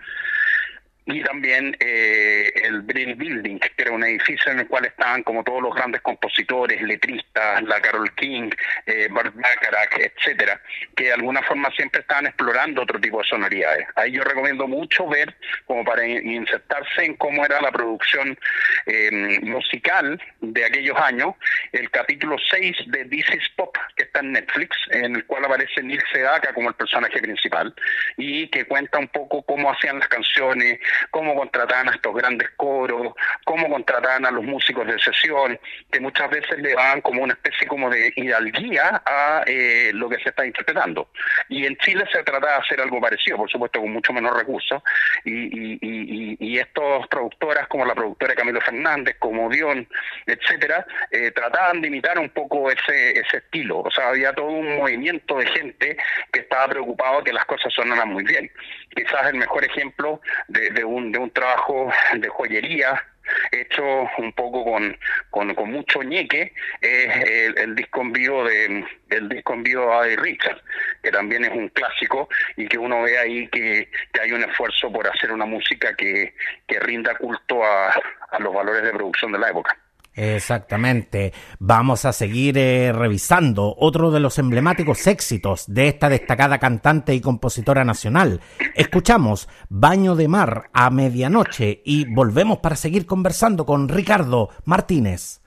y 1.04 1.20
también 1.22 1.76
eh, 1.80 2.52
el 2.62 2.82
Brill 2.82 3.16
Building, 3.16 3.58
que 3.58 3.70
era 3.76 3.90
un 3.90 4.04
edificio 4.04 4.52
en 4.52 4.60
el 4.60 4.68
cual 4.68 4.84
estaban 4.84 5.22
como 5.24 5.42
todos 5.42 5.60
los 5.60 5.74
grandes 5.74 6.00
compositores, 6.00 6.80
letristas, 6.80 7.62
la 7.64 7.80
Carol 7.80 8.14
King, 8.14 8.50
eh, 8.86 9.08
Bart 9.10 9.34
Bacharach, 9.34 9.98
etcétera, 9.98 10.60
que 10.94 11.04
de 11.04 11.12
alguna 11.14 11.42
forma 11.42 11.70
siempre 11.70 12.02
estaban 12.02 12.26
explorando 12.26 12.82
otro 12.82 13.00
tipo 13.00 13.18
de 13.18 13.24
sonoridades. 13.28 13.86
Ahí 13.96 14.12
yo 14.12 14.22
recomiendo 14.22 14.68
mucho 14.68 15.08
ver, 15.08 15.34
como 15.66 15.84
para 15.84 16.06
insertarse 16.06 17.04
en 17.04 17.16
cómo 17.16 17.44
era 17.44 17.60
la 17.60 17.72
producción 17.72 18.38
eh, 18.86 19.40
musical 19.42 20.22
de 20.40 20.64
aquellos 20.64 20.96
años, 20.98 21.34
el 21.72 21.90
capítulo 21.90 22.36
6 22.50 22.76
de 22.86 23.04
This 23.06 23.26
is 23.34 23.48
Pop, 23.56 23.76
que 23.96 24.04
está 24.04 24.20
en 24.20 24.32
Netflix, 24.32 24.76
en 24.90 25.16
el 25.16 25.24
cual 25.26 25.44
aparece 25.44 25.82
Neil 25.82 26.02
Sedaka 26.12 26.54
como 26.54 26.68
el 26.68 26.74
personaje 26.74 27.20
principal, 27.20 27.74
y 28.16 28.46
que 28.48 28.66
cuenta 28.66 28.98
un 28.98 29.08
poco 29.08 29.42
cómo 29.42 29.72
hacían 29.72 29.98
las 29.98 30.08
canciones, 30.08 30.78
cómo 31.10 31.34
contrataban 31.34 31.88
a 31.88 31.92
estos 31.92 32.14
grandes 32.14 32.50
coros, 32.56 33.14
cómo 33.44 33.68
contrataban 33.68 34.26
a 34.26 34.30
los 34.30 34.44
músicos 34.44 34.86
de 34.86 34.98
sesión, 34.98 35.58
que 35.90 36.00
muchas 36.00 36.30
veces 36.30 36.58
le 36.58 36.74
daban 36.74 37.00
como 37.00 37.22
una 37.22 37.34
especie 37.34 37.66
como 37.66 37.90
de 37.90 38.12
hidalguía 38.16 39.02
a 39.04 39.42
eh, 39.46 39.90
lo 39.94 40.08
que 40.08 40.18
se 40.18 40.30
está 40.30 40.46
interpretando. 40.46 41.08
Y 41.48 41.66
en 41.66 41.76
Chile 41.78 42.04
se 42.12 42.22
trataba 42.22 42.54
de 42.54 42.58
hacer 42.60 42.80
algo 42.80 43.00
parecido, 43.00 43.36
por 43.36 43.50
supuesto 43.50 43.80
con 43.80 43.92
mucho 43.92 44.12
menos 44.12 44.36
recursos, 44.36 44.82
y, 45.24 45.32
y, 45.32 46.36
y, 46.38 46.58
estos 46.58 47.06
productoras 47.08 47.66
como 47.68 47.84
la 47.84 47.94
productora 47.94 48.34
Camilo 48.34 48.60
Fernández, 48.60 49.16
como 49.18 49.48
Dion, 49.48 49.86
etcétera, 50.26 50.86
eh, 51.10 51.30
trataban 51.32 51.80
de 51.80 51.88
imitar 51.88 52.18
un 52.18 52.30
poco 52.30 52.70
ese, 52.70 53.18
ese 53.18 53.38
estilo. 53.38 53.80
O 53.80 53.90
sea, 53.90 54.08
había 54.08 54.32
todo 54.32 54.46
un 54.46 54.76
movimiento 54.76 55.38
de 55.38 55.46
gente 55.46 55.96
que 56.32 56.40
estaba 56.40 56.68
preocupado 56.68 57.24
que 57.24 57.32
las 57.32 57.44
cosas 57.46 57.72
sonaran 57.72 58.08
muy 58.08 58.24
bien. 58.24 58.50
Quizás 58.94 59.26
el 59.26 59.36
mejor 59.36 59.64
ejemplo 59.64 60.20
de 60.48 60.84
un, 60.84 61.12
de 61.12 61.18
un 61.18 61.30
trabajo 61.30 61.90
de 62.14 62.28
joyería 62.28 63.02
hecho 63.50 63.84
un 64.18 64.32
poco 64.32 64.64
con, 64.64 64.96
con, 65.30 65.70
mucho 65.70 66.02
ñeque 66.02 66.52
es 66.80 67.54
el, 67.56 67.74
disco 67.74 68.00
en 68.00 68.12
vivo 68.12 68.44
de 68.44 68.84
el 69.10 69.28
disco 69.28 69.54
en 69.54 69.62
vivo 69.62 70.02
de 70.02 70.16
Richard 70.16 70.60
que 71.02 71.10
también 71.10 71.44
es 71.44 71.50
un 71.50 71.68
clásico 71.68 72.28
y 72.56 72.66
que 72.66 72.78
uno 72.78 73.02
ve 73.02 73.18
ahí 73.18 73.48
que, 73.48 73.88
hay 74.20 74.32
un 74.32 74.42
esfuerzo 74.42 74.92
por 74.92 75.06
hacer 75.06 75.32
una 75.32 75.46
música 75.46 75.94
que, 75.96 76.34
que 76.66 76.80
rinda 76.80 77.14
culto 77.16 77.64
a 77.64 77.92
los 78.38 78.54
valores 78.54 78.82
de 78.82 78.92
producción 78.92 79.32
de 79.32 79.38
la 79.38 79.50
época 79.50 79.76
Exactamente. 80.14 81.32
Vamos 81.58 82.04
a 82.04 82.12
seguir 82.12 82.58
eh, 82.58 82.92
revisando 82.92 83.74
otro 83.78 84.10
de 84.10 84.20
los 84.20 84.38
emblemáticos 84.38 85.06
éxitos 85.06 85.64
de 85.66 85.88
esta 85.88 86.08
destacada 86.08 86.58
cantante 86.58 87.14
y 87.14 87.20
compositora 87.20 87.84
nacional. 87.84 88.40
Escuchamos 88.74 89.48
Baño 89.68 90.14
de 90.14 90.28
Mar 90.28 90.70
a 90.72 90.90
medianoche 90.90 91.82
y 91.84 92.04
volvemos 92.12 92.58
para 92.58 92.76
seguir 92.76 93.06
conversando 93.06 93.64
con 93.64 93.88
Ricardo 93.88 94.50
Martínez. 94.64 95.40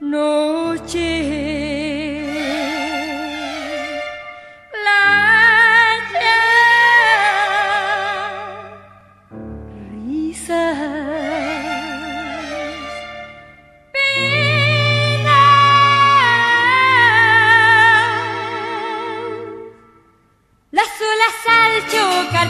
Noche 0.00 1.59
toda 21.88 22.40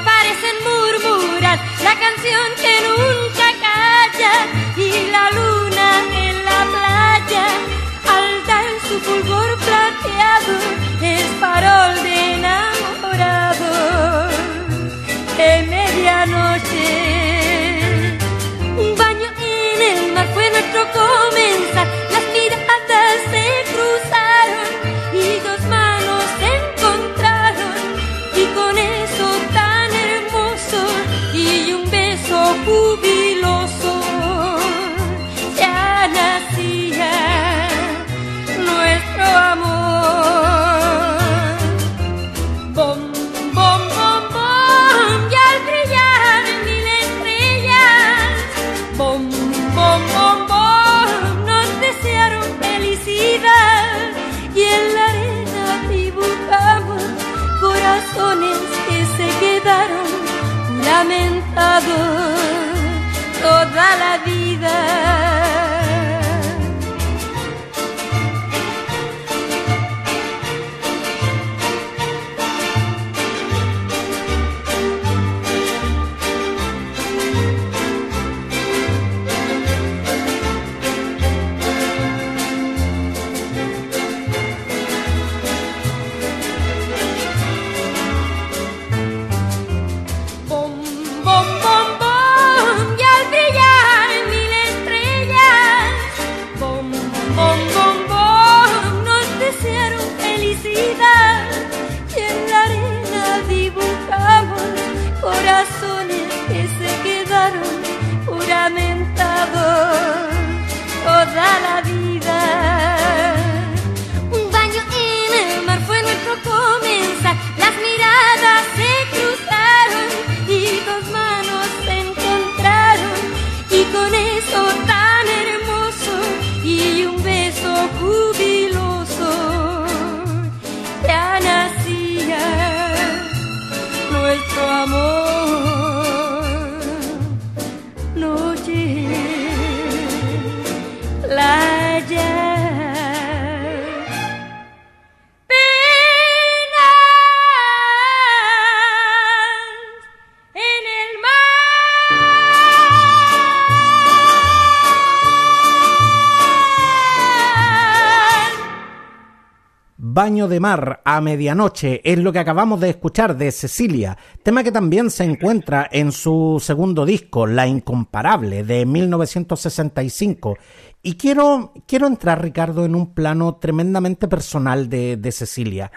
Baño 160.21 160.49
de 160.49 160.61
Mar 160.61 161.01
a 161.07 161.23
Medianoche 161.23 162.03
es 162.05 162.19
lo 162.19 162.31
que 162.31 162.41
acabamos 162.41 162.79
de 162.79 162.91
escuchar 162.91 163.39
de 163.39 163.51
Cecilia, 163.51 164.19
tema 164.43 164.63
que 164.63 164.71
también 164.71 165.09
se 165.09 165.25
encuentra 165.25 165.89
en 165.91 166.13
su 166.13 166.61
segundo 166.63 167.07
disco, 167.07 167.47
La 167.47 167.67
Incomparable, 167.67 168.63
de 168.63 168.85
1965. 168.85 170.59
Y 171.03 171.15
quiero, 171.15 171.73
quiero 171.87 172.07
entrar, 172.07 172.43
Ricardo, 172.43 172.85
en 172.85 172.97
un 172.97 173.15
plano 173.15 173.57
tremendamente 173.57 174.29
personal 174.29 174.91
de, 174.91 175.17
de 175.17 175.33
Cecilia 175.33 175.91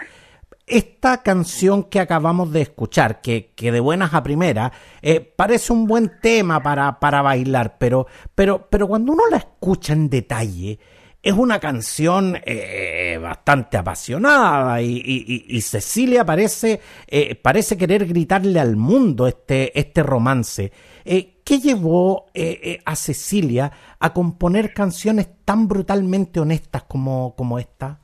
esta 0.66 1.22
canción 1.22 1.84
que 1.84 2.00
acabamos 2.00 2.50
de 2.50 2.62
escuchar, 2.62 3.20
que, 3.20 3.52
que 3.54 3.70
de 3.70 3.80
buenas 3.80 4.14
a 4.14 4.22
primeras, 4.22 4.72
eh, 5.02 5.20
parece 5.20 5.74
un 5.74 5.86
buen 5.86 6.10
tema 6.22 6.62
para, 6.62 6.98
para 6.98 7.20
bailar, 7.20 7.76
pero, 7.78 8.06
pero, 8.34 8.66
pero 8.70 8.88
cuando 8.88 9.12
uno 9.12 9.24
la 9.30 9.36
escucha 9.36 9.92
en 9.92 10.08
detalle, 10.08 10.78
es 11.24 11.32
una 11.32 11.58
canción 11.58 12.38
eh, 12.44 13.18
bastante 13.20 13.78
apasionada 13.78 14.82
y, 14.82 15.60
Cecilia 15.62 16.24
parece, 16.26 16.80
eh, 17.06 17.34
parece 17.34 17.78
querer 17.78 18.04
gritarle 18.04 18.60
al 18.60 18.76
mundo 18.76 19.26
este, 19.26 19.76
este 19.78 20.02
romance. 20.02 20.70
Eh, 21.04 21.40
¿Qué 21.42 21.60
llevó 21.60 22.26
a 22.84 22.96
Cecilia 22.96 23.72
a 23.98 24.12
componer 24.12 24.72
canciones 24.72 25.28
tan 25.44 25.66
brutalmente 25.66 26.40
honestas 26.40 26.84
como, 26.84 27.34
como 27.36 27.58
esta? 27.58 27.98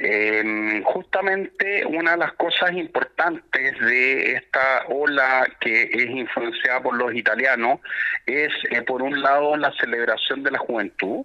Eh, 0.00 0.80
justamente 0.84 1.84
una 1.84 2.12
de 2.12 2.18
las 2.18 2.32
cosas 2.34 2.72
importantes 2.72 3.80
de 3.80 4.34
esta 4.34 4.84
ola 4.90 5.44
que 5.60 5.90
es 5.92 6.08
influenciada 6.08 6.80
por 6.80 6.96
los 6.96 7.12
italianos 7.12 7.80
es, 8.24 8.52
eh, 8.70 8.82
por 8.82 9.02
un 9.02 9.20
lado, 9.20 9.56
la 9.56 9.72
celebración 9.72 10.44
de 10.44 10.52
la 10.52 10.58
juventud, 10.58 11.24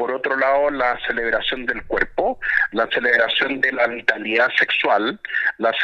por 0.00 0.12
otro 0.12 0.34
lado, 0.34 0.70
la 0.70 0.98
celebración 1.06 1.66
del 1.66 1.84
cuerpo, 1.84 2.40
la 2.72 2.88
celebración 2.88 3.60
de 3.60 3.70
la 3.70 3.86
vitalidad 3.86 4.48
sexual, 4.58 5.20
la, 5.58 5.74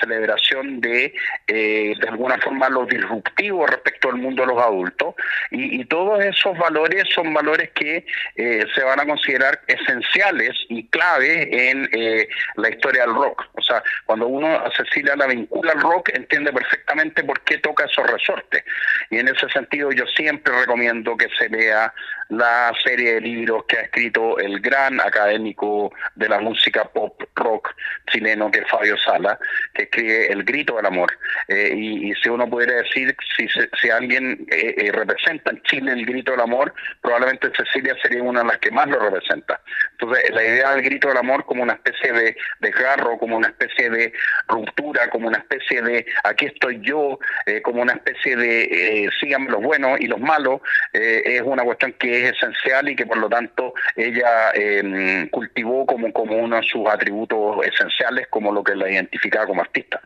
celebración 0.00 0.80
de, 0.80 1.12
eh, 1.46 1.92
de 2.00 2.08
alguna 2.08 2.38
forma, 2.38 2.70
lo 2.70 2.86
disruptivo 2.86 3.66
respecto 3.66 4.08
al 4.08 4.16
mundo 4.16 4.40
de 4.40 4.54
los 4.54 4.62
adultos. 4.62 5.16
Y, 5.50 5.84
todos 5.84 6.24
esos 6.24 6.56
valores 6.56 7.04
son 7.14 7.34
valores 7.34 7.70
que 7.74 8.06
eh, 8.36 8.64
se 8.74 8.82
van 8.82 9.00
a 9.00 9.06
considerar 9.06 9.60
esenciales 9.66 10.52
y 10.70 10.88
claves 10.88 11.46
en 11.50 11.90
eh, 11.92 12.26
la 12.56 12.70
historia 12.70 13.02
del 13.02 13.14
rock. 13.14 13.44
O 13.52 13.60
sea, 13.60 13.82
cuando 14.06 14.28
uno 14.28 14.48
a 14.48 14.70
Cecilia 14.70 15.14
la 15.14 15.26
vincula 15.26 15.72
al 15.72 15.82
rock, 15.82 16.08
entiende 16.14 16.54
perfectamente 16.54 17.22
por 17.22 17.38
qué 17.42 17.58
toca 17.58 17.84
esos 17.84 18.06
resortes. 18.06 18.64
Y 19.10 19.18
en 19.18 19.28
ese 19.28 19.46
sentido, 19.50 19.92
yo 19.92 20.06
siempre 20.06 20.58
recomiendo 20.58 21.18
que 21.18 21.28
se 21.38 21.50
lea 21.50 21.92
la 22.28 22.72
serie 22.82 23.14
de 23.14 23.20
libros 23.26 23.64
que 23.66 23.78
ha 23.78 23.82
escrito 23.82 24.38
el 24.38 24.60
gran 24.60 25.00
académico 25.00 25.92
de 26.14 26.28
la 26.28 26.40
música 26.40 26.84
pop 26.84 27.20
rock 27.34 27.74
chileno 28.10 28.50
que 28.50 28.60
es 28.60 28.68
Fabio 28.68 28.96
Sala, 28.98 29.38
que 29.74 29.84
escribe 29.84 30.32
El 30.32 30.44
grito 30.44 30.76
del 30.76 30.86
amor. 30.86 31.12
Eh, 31.48 31.72
y, 31.74 32.14
si 32.14 32.28
uno 32.28 32.48
pudiera 32.48 32.76
decir, 32.76 33.14
si, 33.36 33.46
si 33.80 33.90
alguien 33.90 34.46
eh, 34.50 34.74
eh, 34.78 34.92
representa 34.92 35.50
en 35.50 35.62
Chile 35.62 35.92
el 35.92 36.06
grito 36.06 36.32
del 36.32 36.40
amor, 36.40 36.72
probablemente 37.00 37.50
Cecilia 37.56 37.96
sería 38.02 38.22
una 38.22 38.40
de 38.40 38.46
las 38.46 38.58
que 38.58 38.70
más 38.70 38.88
lo 38.88 38.98
representa. 38.98 39.60
Entonces, 39.92 40.30
la 40.30 40.42
idea 40.42 40.74
del 40.74 40.82
grito 40.82 41.08
del 41.08 41.18
amor 41.18 41.44
como 41.44 41.62
una 41.62 41.74
especie 41.74 42.12
de 42.12 42.36
desgarro, 42.60 43.18
como 43.18 43.36
una 43.36 43.48
especie 43.48 43.90
de 43.90 44.12
ruptura, 44.48 45.10
como 45.10 45.28
una 45.28 45.38
especie 45.38 45.82
de 45.82 46.06
aquí 46.24 46.46
estoy 46.46 46.80
yo, 46.80 47.18
como 47.62 47.82
una 47.82 47.94
especie 47.94 48.36
de 48.36 49.10
síganme 49.20 49.50
los 49.50 49.62
buenos 49.62 50.00
y 50.00 50.06
los 50.06 50.20
malos, 50.20 50.60
es 50.92 51.42
una 51.42 51.64
cuestión 51.64 51.92
que 51.94 52.24
es 52.24 52.36
esencial 52.36 52.88
y 52.88 52.96
que 52.96 53.06
por 53.06 53.15
lo 53.20 53.28
tanto 53.28 53.74
ella 53.94 54.50
em, 54.54 55.28
cultivó 55.28 55.86
como, 55.86 56.12
como 56.12 56.36
uno 56.36 56.56
de 56.56 56.62
sus 56.62 56.86
atributos 56.88 57.64
esenciales, 57.66 58.26
como 58.28 58.52
lo 58.52 58.62
que 58.62 58.74
la 58.74 58.90
identificaba 58.90 59.46
como 59.46 59.60
artista. 59.60 60.00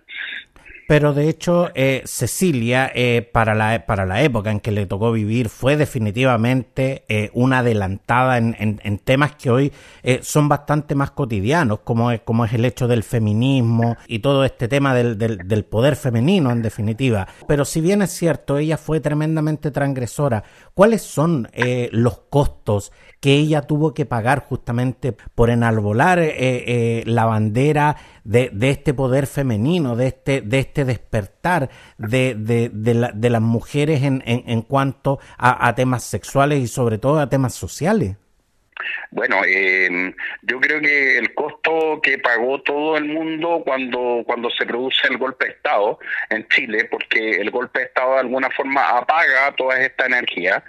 Pero 0.91 1.15
de 1.15 1.29
hecho, 1.29 1.71
eh, 1.77 2.03
Cecilia, 2.05 2.91
eh, 2.93 3.23
para, 3.23 3.55
la, 3.55 3.87
para 3.87 4.07
la 4.07 4.25
época 4.25 4.51
en 4.51 4.59
que 4.59 4.73
le 4.73 4.87
tocó 4.87 5.13
vivir, 5.13 5.49
fue 5.49 5.77
definitivamente 5.77 7.05
eh, 7.09 7.31
una 7.33 7.61
adelantada 7.61 8.39
en, 8.39 8.57
en, 8.59 8.99
temas 8.99 9.37
que 9.37 9.53
hoy 9.53 9.73
son 10.23 10.49
bastante 10.49 10.97
más 10.97 11.13
cotidianos, 11.13 11.79
como 11.85 12.11
es, 12.11 12.23
como 12.23 12.45
es 12.45 12.53
el 12.55 12.65
hecho 12.65 12.89
del 12.89 13.05
feminismo 13.05 13.97
y 14.09 14.19
todo 14.19 14.45
este 14.45 14.67
tema 14.67 14.93
del, 14.93 15.17
del, 15.17 15.39
del 15.47 15.65
poder 15.65 15.95
femenino, 15.95 16.51
en 16.51 16.61
definitiva. 16.61 17.29
Pero 17.47 17.65
si 17.65 17.81
bien 17.81 18.03
es 18.03 18.11
cierto, 18.11 18.59
ella 18.59 18.77
fue 18.77 18.99
tremendamente 18.99 19.71
transgresora, 19.71 20.43
¿cuáles 20.75 21.03
son 21.03 21.49
los 21.93 22.19
costos 22.31 22.91
que 23.21 23.35
ella 23.35 23.63
tuvo 23.63 23.95
que 23.95 24.07
pagar 24.07 24.45
justamente 24.45 25.13
por 25.13 25.51
enarbolar 25.51 26.21
la 27.05 27.27
bandera 27.27 27.97
de, 28.25 28.51
de 28.53 28.71
este 28.71 28.95
poder 28.95 29.27
femenino, 29.27 29.97
de 29.97 30.09
este, 30.09 30.41
de 30.41 30.59
este 30.59 30.85
despertar 30.85 31.71
de, 31.99 32.35
de, 32.35 32.71
de, 32.73 33.31
las 33.31 33.43
mujeres 33.43 34.03
en, 34.03 34.23
en, 34.27 34.45
en 34.47 34.63
cuanto 34.63 35.19
a, 35.39 35.75
temas 35.75 36.05
sexuales 36.05 36.61
y 36.61 36.67
sobre 36.67 36.99
todo 36.99 37.21
a 37.21 37.29
temas 37.29 37.55
sociales? 37.55 38.17
Bueno, 39.11 39.43
eh, 39.47 40.15
yo 40.43 40.61
creo 40.61 40.81
que 40.81 41.19
el 41.19 41.35
costo 41.35 42.01
que 42.03 42.19
pagó 42.19 42.63
todo 42.63 42.97
el 42.97 43.05
mundo 43.07 43.63
cuando, 43.65 44.23
cuando 44.25 44.51
se 44.51 44.65
produce 44.65 45.07
el 45.09 45.19
golpe 45.19 45.47
de 45.47 45.53
Estado 45.53 45.99
en 46.31 46.47
Chile, 46.49 46.85
porque 46.91 47.33
el 47.33 47.51
golpe 47.51 47.81
de 47.81 47.85
Estado 47.87 48.15
de 48.15 48.21
alguna 48.21 48.49
forma 48.51 48.89
apaga 48.89 49.53
toda 49.57 49.81
esta 49.81 50.07
energía, 50.07 50.63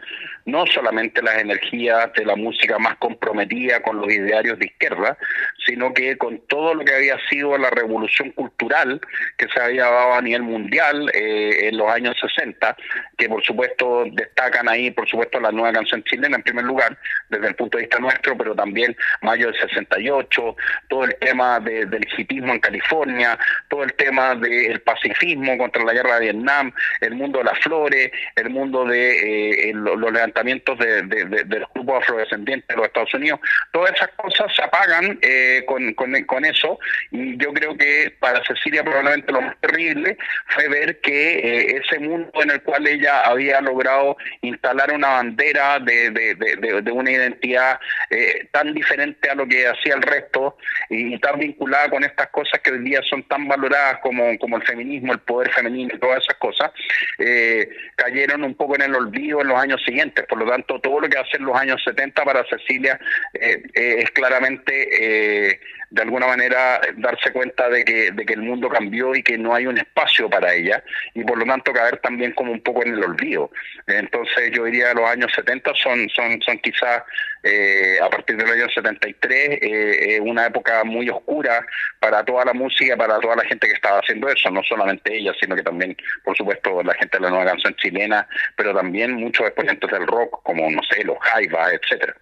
no 0.46 0.66
solamente 0.66 1.22
las 1.22 1.38
energías 1.38 2.12
de 2.14 2.26
la 2.26 2.36
música 2.36 2.80
más 2.80 2.98
comprometida 2.98 3.82
con 3.82 3.98
los 3.98 4.12
idearios 4.12 4.58
de 4.60 4.66
izquierda, 4.66 5.18
sino 5.66 5.94
que 5.94 6.18
con 6.18 6.40
todo 6.48 6.74
lo 6.74 6.84
que 6.84 6.96
había 6.96 7.18
sido 7.30 7.58
la 7.58 7.70
revolución 7.70 8.32
cultural 8.32 9.00
que 9.38 9.48
se 9.48 9.62
había 9.62 9.86
dado 9.86 10.14
a 10.14 10.22
nivel 10.22 10.44
mundial 10.44 11.10
eh, 11.14 11.68
en 11.68 11.78
los 11.78 11.88
años 11.90 12.16
60, 12.20 12.76
que 13.18 13.30
por 13.30 13.44
supuesto 13.44 14.06
destacan 14.12 14.68
ahí, 14.68 14.92
por 14.92 15.08
supuesto, 15.08 15.40
la 15.40 15.52
nueva 15.52 15.74
canción 15.74 16.04
chilena 16.04 16.38
en 16.38 16.44
primer 16.44 16.66
lugar, 16.66 16.98
desde 17.30 17.48
el 17.48 17.56
punto 17.56 17.78
de 17.78 17.84
vista 17.84 18.00
nuestro, 18.00 18.38
pero 18.38 18.56
también 18.56 18.96
mayo 19.22 19.48
del 19.48 19.60
68, 19.60 20.56
todo 20.88 21.04
el 21.06 21.16
tema 21.16 21.60
del 21.60 22.08
hipismo 22.18 22.54
en 22.54 22.60
California, 22.60 23.38
todo 23.70 23.84
el 23.84 23.94
tema 23.94 24.36
del 24.36 24.82
pacifismo 24.82 25.58
contra 25.58 25.84
la 25.84 25.94
guerra 25.94 26.16
de 26.16 26.32
Vietnam, 26.32 26.72
el 27.02 27.16
mundo 27.16 27.40
de 27.40 27.46
las 27.46 27.60
flores, 27.60 28.12
el 28.36 28.50
mundo 28.50 28.86
de 28.86 29.70
eh, 29.70 29.74
los 29.74 30.12
levantamientos 30.32 30.78
de, 30.80 31.04
de, 31.04 31.60
los 31.60 31.70
grupos 31.74 32.04
afrodescendientes 32.04 32.68
de 32.68 32.76
los 32.76 32.88
Estados 32.88 33.14
Unidos, 33.14 33.40
todas 33.72 33.94
esas 33.94 34.10
cosas 34.16 34.54
se 34.56 34.64
apagan 34.64 35.20
eh, 35.22 35.64
con, 35.66 36.46
eso 36.46 36.80
y 37.12 37.38
yo 37.38 37.54
creo 37.54 37.78
que 37.78 38.16
para 38.20 38.44
Cecilia 38.44 38.84
probablemente 38.84 39.32
lo 39.32 39.42
más 39.42 39.56
terrible 39.60 40.18
fue 40.48 40.68
ver 40.70 41.00
que 41.02 41.38
eh, 41.38 41.82
ese 41.84 42.00
mundo 42.00 42.32
en 42.42 42.52
el 42.52 42.62
cual 42.64 42.88
ella 42.88 43.22
había 43.22 43.62
logrado 43.62 44.18
instalar 44.42 44.92
una 44.92 45.10
bandera 45.10 45.80
de, 45.80 46.10
de 46.10 46.92
una 46.92 47.12
identidad 47.12 47.80
eh, 48.10 48.48
tan 48.52 48.74
diferente 48.74 49.30
a 49.30 49.36
lo 49.36 49.48
que 49.48 49.68
hacía 49.68 49.96
el 49.96 50.02
resto 50.02 50.58
y, 50.90 51.18
tan 51.20 51.40
vinculada 51.40 51.90
con 51.90 52.04
estas 52.04 52.28
cosas 52.28 52.60
que 52.62 52.72
hoy 52.72 52.80
día 52.80 53.00
son 53.10 53.24
tan 53.24 53.48
valoradas 53.48 54.00
como, 54.02 54.38
como 54.40 54.58
el 54.58 54.64
feminismo, 54.64 55.14
el 55.14 55.20
poder 55.20 55.52
femenino 55.52 55.96
y 55.96 56.00
todas 56.00 56.24
esas 56.24 56.36
cosas, 56.38 56.72
eh, 57.20 57.70
cayeron 57.96 58.44
un 58.44 58.56
poco 58.56 58.76
en 58.76 58.82
el 58.82 58.96
olvido 58.96 59.42
en 59.42 59.48
los 59.48 59.58
años 59.58 59.82
siguientes. 59.86 60.21
Por 60.28 60.40
lo 60.40 60.50
tanto, 60.50 60.80
todo 60.80 61.00
lo 61.00 61.10
que 61.10 61.18
hacen 61.18 61.44
los 61.44 61.56
años 61.56 61.82
70 61.84 62.24
para 62.24 62.46
Cecilia 62.46 63.00
eh, 63.34 63.62
es 63.74 64.12
claramente 64.12 65.60
de 65.92 66.02
alguna 66.02 66.26
manera 66.26 66.80
darse 66.96 67.32
cuenta 67.32 67.70
de 67.70 67.84
que, 67.84 68.12
de 68.12 68.26
que 68.26 68.34
el 68.34 68.42
mundo 68.42 68.70
cambió 68.70 69.14
y 69.14 69.22
que 69.22 69.38
no 69.38 69.54
hay 69.54 69.68
un 69.68 69.78
espacio 69.78 70.30
para 70.30 70.54
ella 70.54 70.82
y 71.14 71.24
por 71.24 71.38
lo 71.38 71.46
tanto 71.46 71.74
caer 71.74 71.98
también 71.98 72.32
como 72.32 72.54
un 72.54 72.62
poco 72.62 72.84
en 72.84 72.94
el 72.94 73.04
olvido. 73.04 73.52
Entonces 73.88 74.52
yo 74.52 74.64
diría 74.64 74.94
los 74.94 75.10
años 75.10 75.32
70 75.36 75.74
son, 75.76 76.10
son, 76.10 76.42
son 76.42 76.58
quizás 76.60 77.04
eh, 77.44 77.98
a 78.02 78.10
partir 78.10 78.38
del 78.38 78.50
año 78.50 78.70
73 78.70 79.60
eh, 79.62 80.20
una 80.22 80.46
época 80.46 80.84
muy 80.86 81.10
oscura 81.10 81.66
para 82.00 82.24
toda 82.24 82.46
la 82.46 82.54
música, 82.54 82.96
para 82.96 83.20
toda 83.20 83.36
la 83.36 83.44
gente 83.44 83.68
que 83.68 83.74
estaba 83.74 84.00
haciendo 84.00 84.30
eso, 84.30 84.50
no 84.50 84.64
solamente 84.64 85.16
ella, 85.16 85.34
sino 85.40 85.56
que 85.56 85.64
también, 85.64 85.98
por 86.24 86.38
supuesto, 86.38 86.82
la 86.84 86.94
gente 86.94 87.18
de 87.18 87.24
la 87.24 87.30
nueva 87.32 87.46
canción 87.46 87.76
chilena, 87.76 88.28
pero 88.56 88.74
también 88.74 89.14
muchos 89.14 89.46
exponentes 89.48 89.90
del 89.92 90.08
rock 90.08 90.42
como, 90.44 90.70
no 90.70 90.82
sé, 90.84 91.04
los 91.04 91.18
Jaivas, 91.20 91.74
etcétera. 91.74 92.16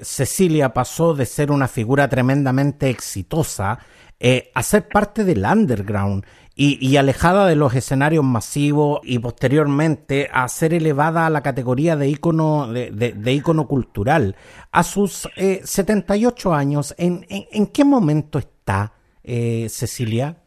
Cecilia 0.00 0.72
pasó 0.72 1.14
de 1.14 1.26
ser 1.26 1.50
una 1.50 1.68
figura 1.68 2.08
tremendamente 2.08 2.90
exitosa 2.90 3.78
eh, 4.20 4.50
a 4.54 4.62
ser 4.62 4.88
parte 4.88 5.24
del 5.24 5.44
underground 5.44 6.24
y, 6.56 6.96
alejada 6.96 7.48
de 7.48 7.56
los 7.56 7.74
escenarios 7.74 8.24
masivos 8.24 9.00
y 9.02 9.18
posteriormente 9.18 10.30
a 10.32 10.46
ser 10.46 10.72
elevada 10.72 11.26
a 11.26 11.30
la 11.30 11.42
categoría 11.42 11.96
de 11.96 12.08
ícono, 12.08 12.68
de, 12.68 13.32
ícono 13.32 13.66
cultural. 13.66 14.36
A 14.70 14.84
sus 14.84 15.28
eh, 15.34 15.62
78 15.64 16.54
años, 16.54 16.94
¿en, 16.96 17.26
en, 17.28 17.66
qué 17.66 17.84
momento 17.84 18.38
está 18.38 18.92
eh, 19.24 19.66
Cecilia? 19.68 20.43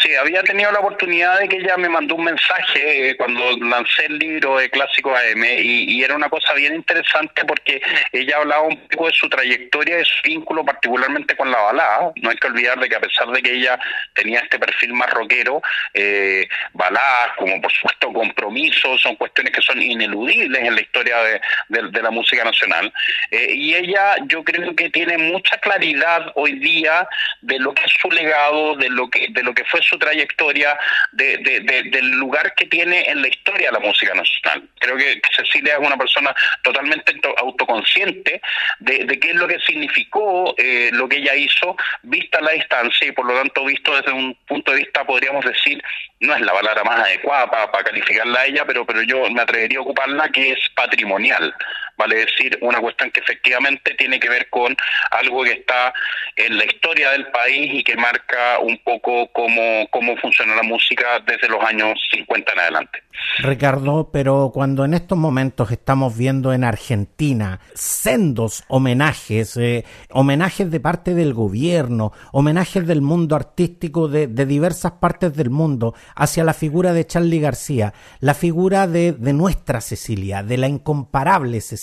Sí, 0.00 0.14
había 0.14 0.44
tenido 0.44 0.70
la 0.70 0.78
oportunidad 0.78 1.40
de 1.40 1.48
que 1.48 1.56
ella 1.56 1.76
me 1.76 1.88
mandó 1.88 2.14
un 2.14 2.24
mensaje 2.24 3.10
eh, 3.10 3.16
cuando 3.16 3.56
lancé 3.58 4.06
el 4.06 4.18
libro 4.18 4.58
de 4.58 4.70
Clásico 4.70 5.14
AM 5.14 5.44
y, 5.44 5.92
y, 5.92 6.04
era 6.04 6.14
una 6.14 6.28
cosa 6.28 6.54
bien 6.54 6.76
interesante 6.76 7.44
porque 7.44 7.82
ella 8.12 8.36
hablaba 8.36 8.62
un 8.62 8.76
poco 8.88 9.08
de 9.08 9.12
su 9.12 9.28
trayectoria, 9.28 9.96
de 9.96 10.04
su 10.04 10.14
vínculo 10.22 10.64
particularmente 10.64 11.36
con 11.36 11.50
la 11.50 11.58
balada. 11.58 12.12
No 12.14 12.30
hay 12.30 12.36
que 12.36 12.46
olvidar 12.46 12.78
de 12.78 12.88
que 12.88 12.94
a 12.94 13.00
pesar 13.00 13.26
de 13.28 13.42
que 13.42 13.54
ella 13.54 13.76
tenía 14.14 14.38
este 14.38 14.60
perfil 14.60 14.94
más 14.94 15.10
rockero, 15.10 15.60
eh, 15.94 16.46
baladas, 16.74 17.32
como 17.36 17.60
por 17.60 17.72
supuesto 17.72 18.12
compromisos, 18.12 19.00
son 19.00 19.16
cuestiones 19.16 19.52
que 19.52 19.62
son 19.62 19.82
ineludibles 19.82 20.62
en 20.62 20.76
la 20.76 20.80
historia 20.80 21.16
de, 21.22 21.40
de, 21.68 21.90
de 21.90 22.02
la 22.02 22.10
música 22.12 22.44
nacional. 22.44 22.92
Eh, 23.32 23.52
y 23.52 23.74
ella 23.74 24.14
yo 24.26 24.44
creo 24.44 24.76
que 24.76 24.90
tiene 24.90 25.18
mucha 25.18 25.58
claridad 25.58 26.30
hoy 26.36 26.52
día 26.60 27.08
de 27.40 27.58
lo 27.58 27.74
que 27.74 27.84
es 27.84 27.92
su 28.00 28.08
legado, 28.10 28.76
de 28.76 28.88
lo 28.88 29.10
que, 29.10 29.26
de 29.30 29.42
lo 29.42 29.52
que 29.52 29.64
fue 29.72 29.82
su 29.82 29.98
trayectoria, 29.98 30.78
de, 31.12 31.38
de, 31.38 31.60
de, 31.60 31.82
del 31.84 32.10
lugar 32.10 32.54
que 32.54 32.66
tiene 32.66 33.04
en 33.08 33.22
la 33.22 33.28
historia 33.28 33.72
la 33.72 33.80
música 33.80 34.12
nacional. 34.14 34.68
Creo 34.78 34.96
que 34.96 35.20
Cecilia 35.34 35.74
es 35.74 35.80
una 35.80 35.96
persona 35.96 36.34
totalmente 36.62 37.18
autoconsciente 37.38 38.40
de, 38.80 39.18
qué 39.18 39.30
es 39.30 39.34
lo 39.34 39.48
que 39.48 39.58
significó 39.60 40.54
eh, 40.58 40.90
lo 40.92 41.08
que 41.08 41.16
ella 41.16 41.34
hizo, 41.34 41.74
vista 42.02 42.40
la 42.40 42.52
distancia 42.52 43.08
y 43.08 43.12
por 43.12 43.26
lo 43.26 43.34
tanto 43.34 43.64
visto 43.64 43.96
desde 43.96 44.12
un 44.12 44.36
punto 44.46 44.72
de 44.72 44.78
vista, 44.78 45.04
podríamos 45.04 45.44
decir, 45.44 45.82
no 46.20 46.34
es 46.34 46.40
la 46.42 46.52
palabra 46.52 46.84
más 46.84 47.00
adecuada 47.00 47.50
para, 47.50 47.72
para 47.72 47.84
calificarla 47.84 48.40
a 48.40 48.46
ella, 48.46 48.64
pero, 48.66 48.84
pero 48.84 49.02
yo 49.02 49.28
me 49.30 49.40
atrevería 49.40 49.78
a 49.78 49.82
ocuparla 49.82 50.28
que 50.28 50.52
es 50.52 50.58
patrimonial 50.74 51.54
vale 51.96 52.16
decir, 52.16 52.58
una 52.60 52.80
cuestión 52.80 53.10
que 53.10 53.20
efectivamente 53.20 53.94
tiene 53.94 54.18
que 54.18 54.28
ver 54.28 54.48
con 54.50 54.76
algo 55.10 55.44
que 55.44 55.52
está 55.52 55.92
en 56.36 56.56
la 56.56 56.64
historia 56.64 57.10
del 57.10 57.26
país 57.28 57.72
y 57.74 57.84
que 57.84 57.96
marca 57.96 58.58
un 58.60 58.78
poco 58.78 59.30
cómo, 59.32 59.86
cómo 59.90 60.16
funciona 60.16 60.54
la 60.54 60.62
música 60.62 61.20
desde 61.26 61.48
los 61.48 61.62
años 61.64 61.98
50 62.10 62.52
en 62.52 62.58
adelante. 62.58 63.02
Ricardo, 63.38 64.10
pero 64.12 64.50
cuando 64.52 64.84
en 64.84 64.94
estos 64.94 65.18
momentos 65.18 65.70
estamos 65.70 66.16
viendo 66.16 66.52
en 66.52 66.64
Argentina 66.64 67.60
sendos 67.74 68.64
homenajes, 68.68 69.56
eh, 69.56 69.84
homenajes 70.10 70.70
de 70.70 70.80
parte 70.80 71.14
del 71.14 71.34
gobierno, 71.34 72.12
homenajes 72.32 72.86
del 72.86 73.02
mundo 73.02 73.36
artístico 73.36 74.08
de, 74.08 74.26
de, 74.26 74.46
diversas 74.46 74.92
partes 74.92 75.34
del 75.34 75.50
mundo 75.50 75.94
hacia 76.14 76.44
la 76.44 76.54
figura 76.54 76.92
de 76.92 77.06
Charlie 77.06 77.40
García, 77.40 77.92
la 78.20 78.34
figura 78.34 78.86
de, 78.86 79.12
de 79.12 79.32
nuestra 79.32 79.80
Cecilia, 79.80 80.42
de 80.42 80.56
la 80.56 80.68
incomparable 80.68 81.60
Cecilia, 81.60 81.81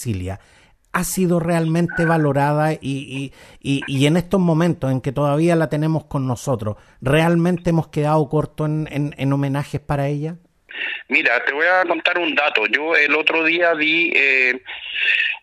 ha 0.92 1.04
sido 1.04 1.40
realmente 1.40 2.06
valorada 2.06 2.74
y, 2.74 2.80
y, 2.82 3.34
y, 3.62 3.84
y, 3.88 4.06
en 4.08 4.18
estos 4.18 4.40
momentos 4.40 4.92
en 4.92 5.02
que 5.02 5.12
todavía 5.12 5.56
la 5.56 5.70
tenemos 5.70 6.06
con 6.06 6.26
nosotros, 6.28 6.78
¿realmente 7.00 7.70
hemos 7.70 7.90
quedado 7.90 8.28
corto 8.28 8.66
en, 8.66 8.88
en, 8.92 9.14
en 9.18 9.34
homenajes 9.34 9.82
para 9.82 10.08
ella? 10.08 10.38
Mira, 11.08 11.44
te 11.46 11.52
voy 11.54 11.66
a 11.66 11.86
contar 11.86 12.18
un 12.18 12.36
dato. 12.36 12.66
Yo 12.68 12.96
el 12.96 13.16
otro 13.16 13.44
día 13.44 13.74
vi 13.74 14.12
eh, 14.16 14.62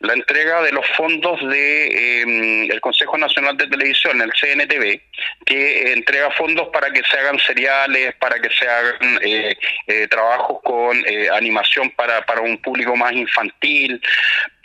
la 0.01 0.13
entrega 0.13 0.63
de 0.63 0.73
los 0.73 0.87
fondos 0.97 1.41
de 1.49 1.87
eh, 1.87 2.69
el 2.71 2.81
Consejo 2.81 3.17
Nacional 3.17 3.57
de 3.57 3.67
Televisión, 3.67 4.21
el 4.21 4.33
CNTV, 4.33 5.01
que 5.45 5.93
entrega 5.93 6.31
fondos 6.33 6.69
para 6.73 6.91
que 6.91 7.03
se 7.05 7.19
hagan 7.19 7.39
seriales, 7.41 8.15
para 8.17 8.39
que 8.41 8.51
se 8.51 8.69
hagan 8.69 9.19
eh, 9.23 9.57
eh 9.87 10.09
trabajos 10.09 10.59
con 10.63 10.97
eh, 11.07 11.29
animación 11.33 11.91
para, 11.91 12.25
para 12.27 12.41
un 12.41 12.59
público 12.59 12.95
más 12.97 13.13
infantil, 13.13 14.01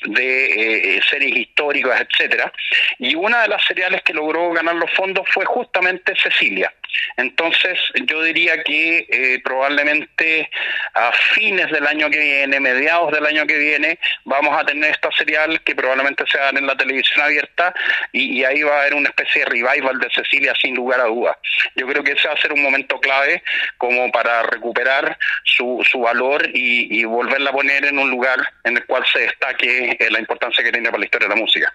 de 0.06 0.97
eh, 0.97 1.02
series 1.10 1.36
históricas, 1.36 2.02
etcétera. 2.02 2.52
Y 3.00 3.15
una 3.15 3.43
de 3.43 3.50
las 3.50 3.63
seriales 3.65 4.02
que 4.04 4.13
logró 4.13 4.52
ganar 4.52 4.76
los 4.76 4.91
fondos 4.91 5.28
fue 5.32 5.45
justamente 5.45 6.13
Cecilia. 6.15 6.74
Entonces, 7.17 7.77
yo 8.06 8.21
diría 8.23 8.63
que 8.63 9.08
eh, 9.10 9.39
probablemente 9.43 10.49
a 10.93 11.12
fines 11.34 11.69
del 11.71 11.88
año 11.88 12.10
que 12.10 12.19
viene, 12.19 12.60
mediados 12.60 13.12
del 13.12 13.25
año 13.25 13.45
que 13.45 13.58
viene, 13.58 13.99
vamos 14.25 14.58
a 14.58 14.65
tener 14.65 14.91
esta 14.91 15.12
serial 15.12 15.62
que 15.63 15.75
probablemente 15.75 16.23
se 16.30 16.38
haga 16.38 16.58
en 16.58 16.67
la 16.67 16.75
televisión 16.75 17.21
abierta 17.21 17.73
y, 18.12 18.39
y, 18.39 18.45
ahí 18.45 18.63
va 18.63 18.77
a 18.77 18.82
haber 18.82 18.95
una 18.95 19.10
especie 19.10 19.43
de 19.43 19.49
revival 19.49 19.99
de 19.99 20.10
Cecilia 20.13 20.54
sin 20.60 20.75
lugar 20.75 21.01
a 21.01 21.06
dudas. 21.06 21.38
Yo 21.75 21.88
creo 21.88 22.04
que 22.04 22.13
ese 22.13 22.27
va 22.27 22.34
a 22.34 22.41
ser 22.41 22.54
un 22.54 22.62
momento 22.62 22.99
clave 22.99 23.43
como 23.77 24.12
para 24.12 24.43
recuperar 24.43 25.17
su, 25.43 25.86
su 25.89 25.99
valor 25.99 26.47
y, 26.54 26.99
y 26.99 27.04
volverla 27.06 27.49
a 27.49 27.54
poner 27.54 27.86
en 27.86 27.97
un 27.97 28.10
lugar 28.10 28.39
en 28.63 28.77
el 28.77 28.86
cual 28.86 29.06
se 29.12 29.19
destaque 29.19 29.97
eh, 29.99 30.10
la 30.10 30.19
importancia 30.19 30.63
que 30.63 30.71
tiene 30.71 30.89
para 30.89 30.99
la 30.99 31.06
historia 31.06 31.27
de 31.27 31.36
la 31.36 31.41
música. 31.41 31.73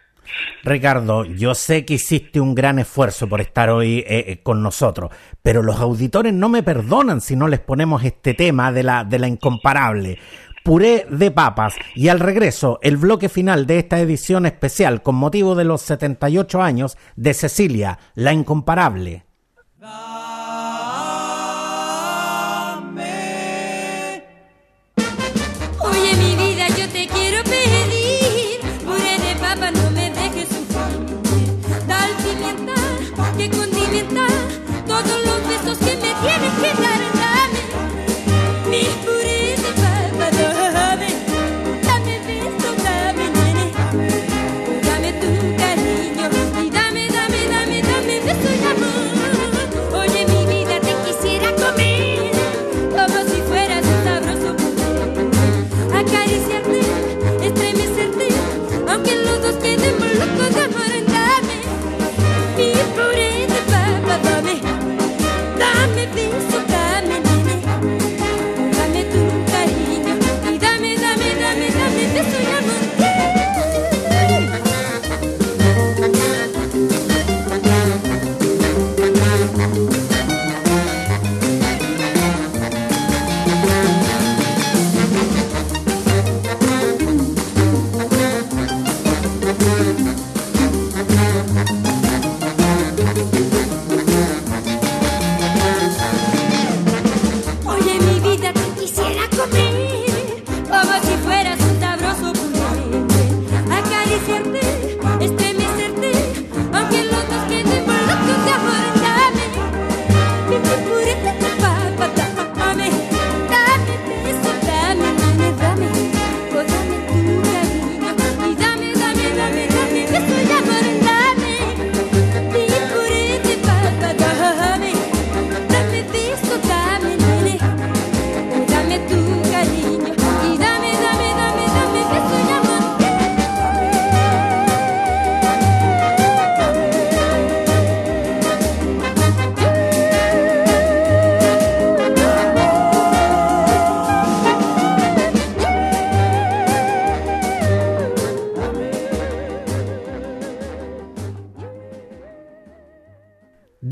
Ricardo, 0.63 1.25
yo 1.25 1.55
sé 1.55 1.85
que 1.85 1.95
hiciste 1.95 2.41
un 2.41 2.55
gran 2.55 2.79
esfuerzo 2.79 3.29
por 3.29 3.41
estar 3.41 3.71
hoy 3.71 3.99
eh, 3.99 4.25
eh, 4.29 4.41
con 4.43 4.63
nosotros, 4.63 5.11
pero 5.43 5.63
los 5.63 5.79
auditores 5.81 6.33
no 6.33 6.49
me 6.49 6.63
perdonan 6.63 7.21
si 7.21 7.37
no 7.37 7.49
les 7.49 7.61
ponemos 7.61 8.05
este 8.05 8.35
tema 8.35 8.73
de 8.73 8.83
la, 8.83 9.05
de 9.05 9.19
la 9.19 9.29
incomparable. 9.29 10.19
Puré 10.65 11.07
de 11.09 11.31
papas 11.31 11.75
y 11.95 12.09
al 12.09 12.19
regreso 12.19 12.81
el 12.83 12.97
bloque 12.97 13.29
final 13.29 13.67
de 13.67 13.79
esta 13.79 14.01
edición 14.01 14.47
especial 14.47 15.01
con 15.03 15.15
motivo 15.15 15.55
de 15.55 15.65
los 15.65 15.83
78 15.83 16.61
años 16.61 16.99
de 17.15 17.35
Cecilia, 17.35 17.99
la 18.15 18.33
incomparable. 18.33 19.26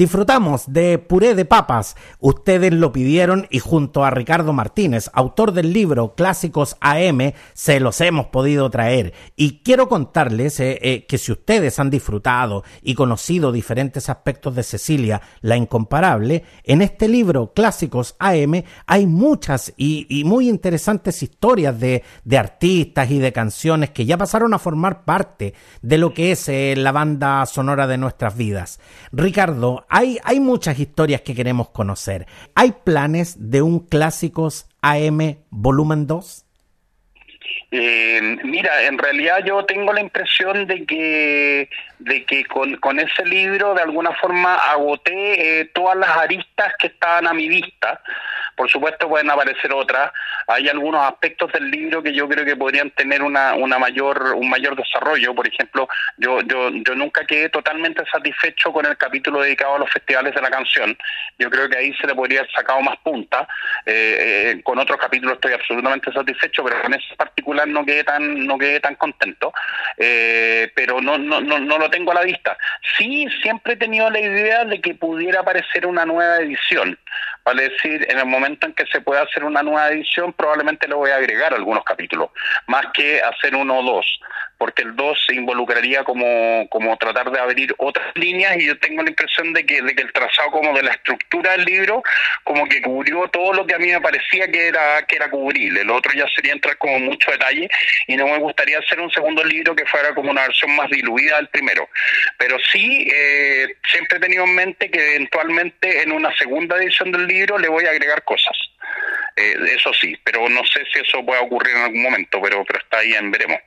Disfrutamos 0.05 0.65
de 0.71 0.99
puré 0.99 1.35
de 1.35 1.47
papas. 1.47 1.97
Ustedes 2.21 2.75
lo 2.75 2.93
pidieron 2.93 3.47
y 3.49 3.59
junto 3.59 4.05
a 4.05 4.11
Ricardo 4.11 4.53
Martínez, 4.53 5.09
autor 5.15 5.53
del 5.53 5.73
libro 5.73 6.15
Clásicos 6.15 6.77
AM, 6.83 7.33
se 7.55 7.81
los 7.81 8.03
hemos 8.03 8.27
podido 8.27 8.69
traer. 8.69 9.15
Y 9.35 9.63
quiero 9.65 9.89
contarles 9.89 10.61
eh, 10.61 10.79
eh, 10.83 11.07
que 11.07 11.17
si 11.17 11.33
ustedes 11.33 11.79
han 11.79 11.89
disfrutado 11.89 12.65
y 12.83 12.95
conocido 12.95 13.51
diferentes 13.51 14.11
aspectos 14.11 14.55
de 14.55 14.63
Cecilia, 14.63 15.23
la 15.41 15.57
incomparable, 15.57 16.45
en 16.65 16.83
este 16.83 17.09
libro 17.09 17.55
Clásicos 17.55 18.15
AM 18.19 18.63
hay 18.87 19.07
muchas 19.07 19.73
y, 19.79 20.23
muy 20.27 20.51
interesantes 20.51 21.23
historias 21.23 21.81
de, 21.81 22.03
artistas 22.39 23.11
y 23.11 23.21
de 23.21 23.33
canciones 23.33 23.89
que 23.89 24.05
ya 24.05 24.19
pasaron 24.19 24.53
a 24.53 24.59
formar 24.59 25.07
parte 25.07 25.55
de 25.81 25.97
lo 25.97 26.13
que 26.13 26.33
es 26.33 26.47
eh, 26.51 26.75
la 26.77 26.93
banda 26.93 27.47
sonora 27.47 27.87
de 27.87 27.97
nuestras 27.97 28.37
vidas. 28.37 28.81
Ricardo, 29.11 29.87
hay, 29.95 30.19
hay 30.25 30.41
muchas 30.41 30.77
historias 30.81 31.21
que 31.21 31.37
queremos 31.37 31.69
conocer. 31.69 32.27
¿Hay 32.57 32.73
planes 32.83 33.37
de 33.39 33.63
un 33.63 33.79
Clásicos 33.79 34.67
AM 34.83 35.37
Volumen 35.51 36.09
2? 36.09 36.45
Eh, 37.71 38.39
mira, 38.43 38.87
en 38.87 38.99
realidad 38.99 39.39
yo 39.45 39.65
tengo 39.65 39.93
la 39.93 40.01
impresión 40.01 40.67
de 40.67 40.85
que 40.85 41.69
de 42.01 42.25
que 42.25 42.45
con, 42.47 42.77
con 42.79 42.99
ese 42.99 43.25
libro 43.25 43.73
de 43.75 43.83
alguna 43.83 44.13
forma 44.15 44.55
agoté 44.55 45.61
eh, 45.61 45.65
todas 45.67 45.97
las 45.97 46.11
aristas 46.11 46.73
que 46.79 46.89
estaban 46.89 47.29
a 47.29 47.33
mi 47.33 47.49
vista 47.49 48.01
por 48.57 48.71
supuesto 48.71 49.09
pueden 49.09 49.31
aparecer 49.31 49.73
otras. 49.73 50.13
Hay 50.47 50.69
algunos 50.69 51.03
aspectos 51.05 51.53
del 51.53 51.71
libro 51.71 52.03
que 52.03 52.13
yo 52.13 52.29
creo 52.29 52.45
que 52.45 52.57
podrían 52.57 52.91
tener 52.91 53.23
una, 53.23 53.55
una 53.55 53.79
mayor, 53.79 54.35
un 54.35 54.49
mayor 54.49 54.77
desarrollo. 54.77 55.35
Por 55.35 55.47
ejemplo, 55.47 55.89
yo, 56.19 56.41
yo, 56.43 56.71
yo 56.71 56.95
nunca 56.95 57.25
quedé 57.27 57.49
totalmente 57.49 58.05
satisfecho 58.11 58.73
con 58.73 58.87
el 58.87 58.97
capítulo 58.97 59.43
dedicado 59.43 59.77
a 59.77 59.79
los 59.79 59.91
festivales 59.91 60.35
de 60.35 60.43
la 60.43 60.51
canción. 60.51 60.97
Yo 61.39 61.51
creo 61.51 61.69
que 61.69 61.77
ahí 61.77 61.95
se 61.95 62.07
le 62.07 62.15
podría 62.15 62.41
haber 62.41 62.53
sacado 62.53 62.81
más 62.81 62.97
punta. 62.99 63.47
Eh, 63.87 64.53
eh, 64.55 64.63
con 64.63 64.79
otros 64.79 64.99
capítulos 64.99 65.35
estoy 65.35 65.53
absolutamente 65.53 66.13
satisfecho, 66.13 66.65
pero 66.65 66.81
con 66.83 66.95
ese 66.95 67.15
particular 67.17 67.67
no 67.67 67.85
quedé 67.85 68.05
tan, 68.05 68.47
no 68.47 68.59
quedé 68.59 68.81
tan 68.81 68.95
contento. 68.97 69.53
Eh, 69.97 70.71
pero 70.75 71.01
no, 71.01 71.19
no, 71.19 71.41
no, 71.41 71.59
no 71.59 71.79
lo 71.79 71.91
tengo 71.91 72.13
a 72.13 72.17
la 72.17 72.23
vista. 72.23 72.57
Sí, 72.97 73.27
siempre 73.43 73.75
he 73.75 73.77
tenido 73.77 74.11
la 74.11 74.21
idea 74.21 74.65
de 74.65 74.81
que 74.81 74.95
pudiera 74.95 75.41
aparecer 75.41 75.87
una 75.87 76.05
nueva 76.05 76.39
edición. 76.39 76.99
Vale 77.45 77.69
decir, 77.69 78.07
en 78.11 78.19
el 78.19 78.27
momento 78.27 78.67
en 78.67 78.73
que 78.73 78.87
se 78.87 79.03
pueda 79.03 79.23
hacer 79.23 79.45
una 79.45 79.63
nueva 79.63 79.89
edición, 79.91 80.33
probablemente 80.33 80.89
le 80.89 80.95
voy 80.95 81.11
a 81.11 81.17
agregar 81.17 81.53
algunos 81.53 81.85
capítulos, 81.85 82.31
más 82.67 82.87
que 82.95 83.21
hacer 83.21 83.55
uno 83.55 83.81
o 83.81 83.83
dos 83.83 84.07
porque 84.59 84.83
el 84.83 84.95
2 84.97 85.25
se 85.27 85.35
involucraría 85.35 86.05
como, 86.05 86.69
como 86.69 86.97
tratar 86.97 87.31
de 87.31 87.41
abrir 87.41 87.75
otras 87.79 88.07
líneas 88.15 88.57
y 88.57 88.67
yo 88.67 88.79
tengo 88.79 89.03
la 89.03 89.11
impresión 89.11 89.53
de 89.53 89.65
que, 89.67 89.83
de 89.83 89.95
que 89.95 90.03
el 90.03 90.13
trazado 90.13 90.51
como 90.51 90.73
de 90.75 90.83
la 90.83 90.93
estructura 90.93 91.53
del 91.53 91.65
libro 91.65 92.03
como 92.45 92.67
que 92.69 92.83
cubrió 92.83 93.29
todo 93.29 93.53
lo 93.53 93.67
que 93.67 93.75
a 93.75 93.79
mí 93.79 93.91
me 93.91 94.01
parecía 94.01 94.49
que 94.49 94.69
era 94.69 95.03
que 95.07 95.17
era 95.17 95.31
cubrible. 95.31 95.81
El 95.81 95.91
otro 95.91 96.13
ya 96.13 96.27
sería 96.35 96.53
entrar 96.53 96.79
como 96.79 96.99
mucho 96.99 97.31
detalle 97.31 97.69
y 98.07 98.17
no 98.17 98.27
me 98.27 98.39
gustaría 98.39 98.79
hacer 98.79 99.01
un 99.01 99.11
segundo 99.11 99.45
libro 99.45 99.75
que 99.75 99.87
fuera 99.87 100.15
como 100.15 100.31
una 100.31 100.43
versión 100.43 100.75
más 100.77 100.91
diluida 100.91 101.37
del 101.37 101.49
primero. 101.49 101.89
Pero 102.39 102.57
sí, 102.73 103.09
eh, 103.13 103.77
siempre 103.91 104.19
he 104.19 104.21
tenido 104.21 104.45
en 104.45 104.55
mente 104.55 104.91
que 104.91 105.17
eventualmente 105.17 106.03
en 106.03 106.13
una 106.13 106.35
segunda 106.37 106.77
edición 106.77 107.13
del 107.13 107.27
libro 107.27 107.59
le 107.59 107.69
voy 107.69 107.87
a 107.87 107.91
agregar 107.91 108.23
cosas. 108.25 108.57
Eh, 109.37 109.57
eso 109.75 109.91
sí, 110.01 110.17
pero 110.23 110.49
no 110.49 110.61
sé 110.65 110.81
si 110.93 111.01
eso 111.01 111.25
puede 111.27 111.41
ocurrir 111.41 111.75
en 111.75 111.83
algún 111.83 112.03
momento, 112.05 112.39
pero, 112.41 112.65
pero 112.65 112.79
está 112.79 112.99
ahí 112.99 113.15
en 113.15 113.33
veremos. 113.33 113.59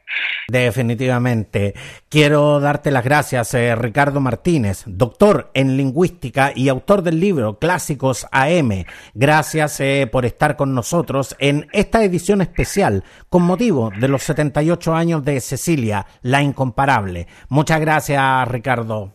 Definitivamente. 0.48 1.74
Quiero 2.10 2.62
darte 2.62 2.90
las 2.90 3.04
gracias, 3.04 3.54
eh, 3.54 3.76
Ricardo 3.76 4.22
Martínez, 4.22 4.84
doctor 4.86 5.52
en 5.54 5.76
lingüística 5.76 6.54
y 6.56 6.70
autor 6.70 7.02
del 7.02 7.20
libro 7.20 7.60
Clásicos 7.60 8.28
AM. 8.32 8.86
Gracias 9.14 9.82
eh, 9.82 10.08
por 10.10 10.26
estar 10.26 10.56
con 10.56 10.74
nosotros 10.74 11.36
en 11.38 11.68
esta 11.74 12.02
edición 12.02 12.42
especial 12.42 13.04
con 13.30 13.44
motivo 13.44 13.92
de 14.00 14.08
los 14.08 14.24
78 14.24 14.96
años 14.96 15.26
de 15.26 15.42
Cecilia, 15.42 16.06
la 16.22 16.42
incomparable. 16.42 17.28
Muchas 17.50 17.82
gracias, 17.82 18.48
Ricardo. 18.48 19.14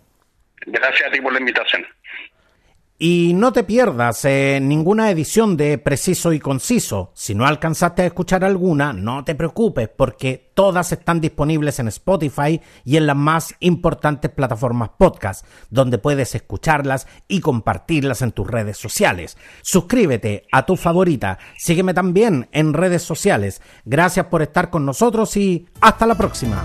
Gracias 0.66 1.08
a 1.08 1.10
ti 1.10 1.20
por 1.20 1.32
la 1.32 1.40
invitación. 1.40 1.86
Y 3.04 3.32
no 3.34 3.52
te 3.52 3.64
pierdas 3.64 4.24
eh, 4.26 4.60
ninguna 4.62 5.10
edición 5.10 5.56
de 5.56 5.76
Preciso 5.76 6.32
y 6.32 6.38
Conciso. 6.38 7.10
Si 7.16 7.34
no 7.34 7.46
alcanzaste 7.46 8.02
a 8.02 8.06
escuchar 8.06 8.44
alguna, 8.44 8.92
no 8.92 9.24
te 9.24 9.34
preocupes 9.34 9.88
porque 9.88 10.52
todas 10.54 10.92
están 10.92 11.20
disponibles 11.20 11.80
en 11.80 11.88
Spotify 11.88 12.60
y 12.84 12.96
en 12.96 13.08
las 13.08 13.16
más 13.16 13.56
importantes 13.58 14.30
plataformas 14.30 14.90
podcast, 14.96 15.44
donde 15.68 15.98
puedes 15.98 16.36
escucharlas 16.36 17.08
y 17.26 17.40
compartirlas 17.40 18.22
en 18.22 18.30
tus 18.30 18.46
redes 18.46 18.76
sociales. 18.76 19.36
Suscríbete 19.62 20.46
a 20.52 20.64
tu 20.64 20.76
favorita, 20.76 21.40
sígueme 21.58 21.94
también 21.94 22.48
en 22.52 22.72
redes 22.72 23.02
sociales. 23.02 23.62
Gracias 23.84 24.26
por 24.26 24.42
estar 24.42 24.70
con 24.70 24.86
nosotros 24.86 25.36
y 25.36 25.66
hasta 25.80 26.06
la 26.06 26.14
próxima. 26.14 26.64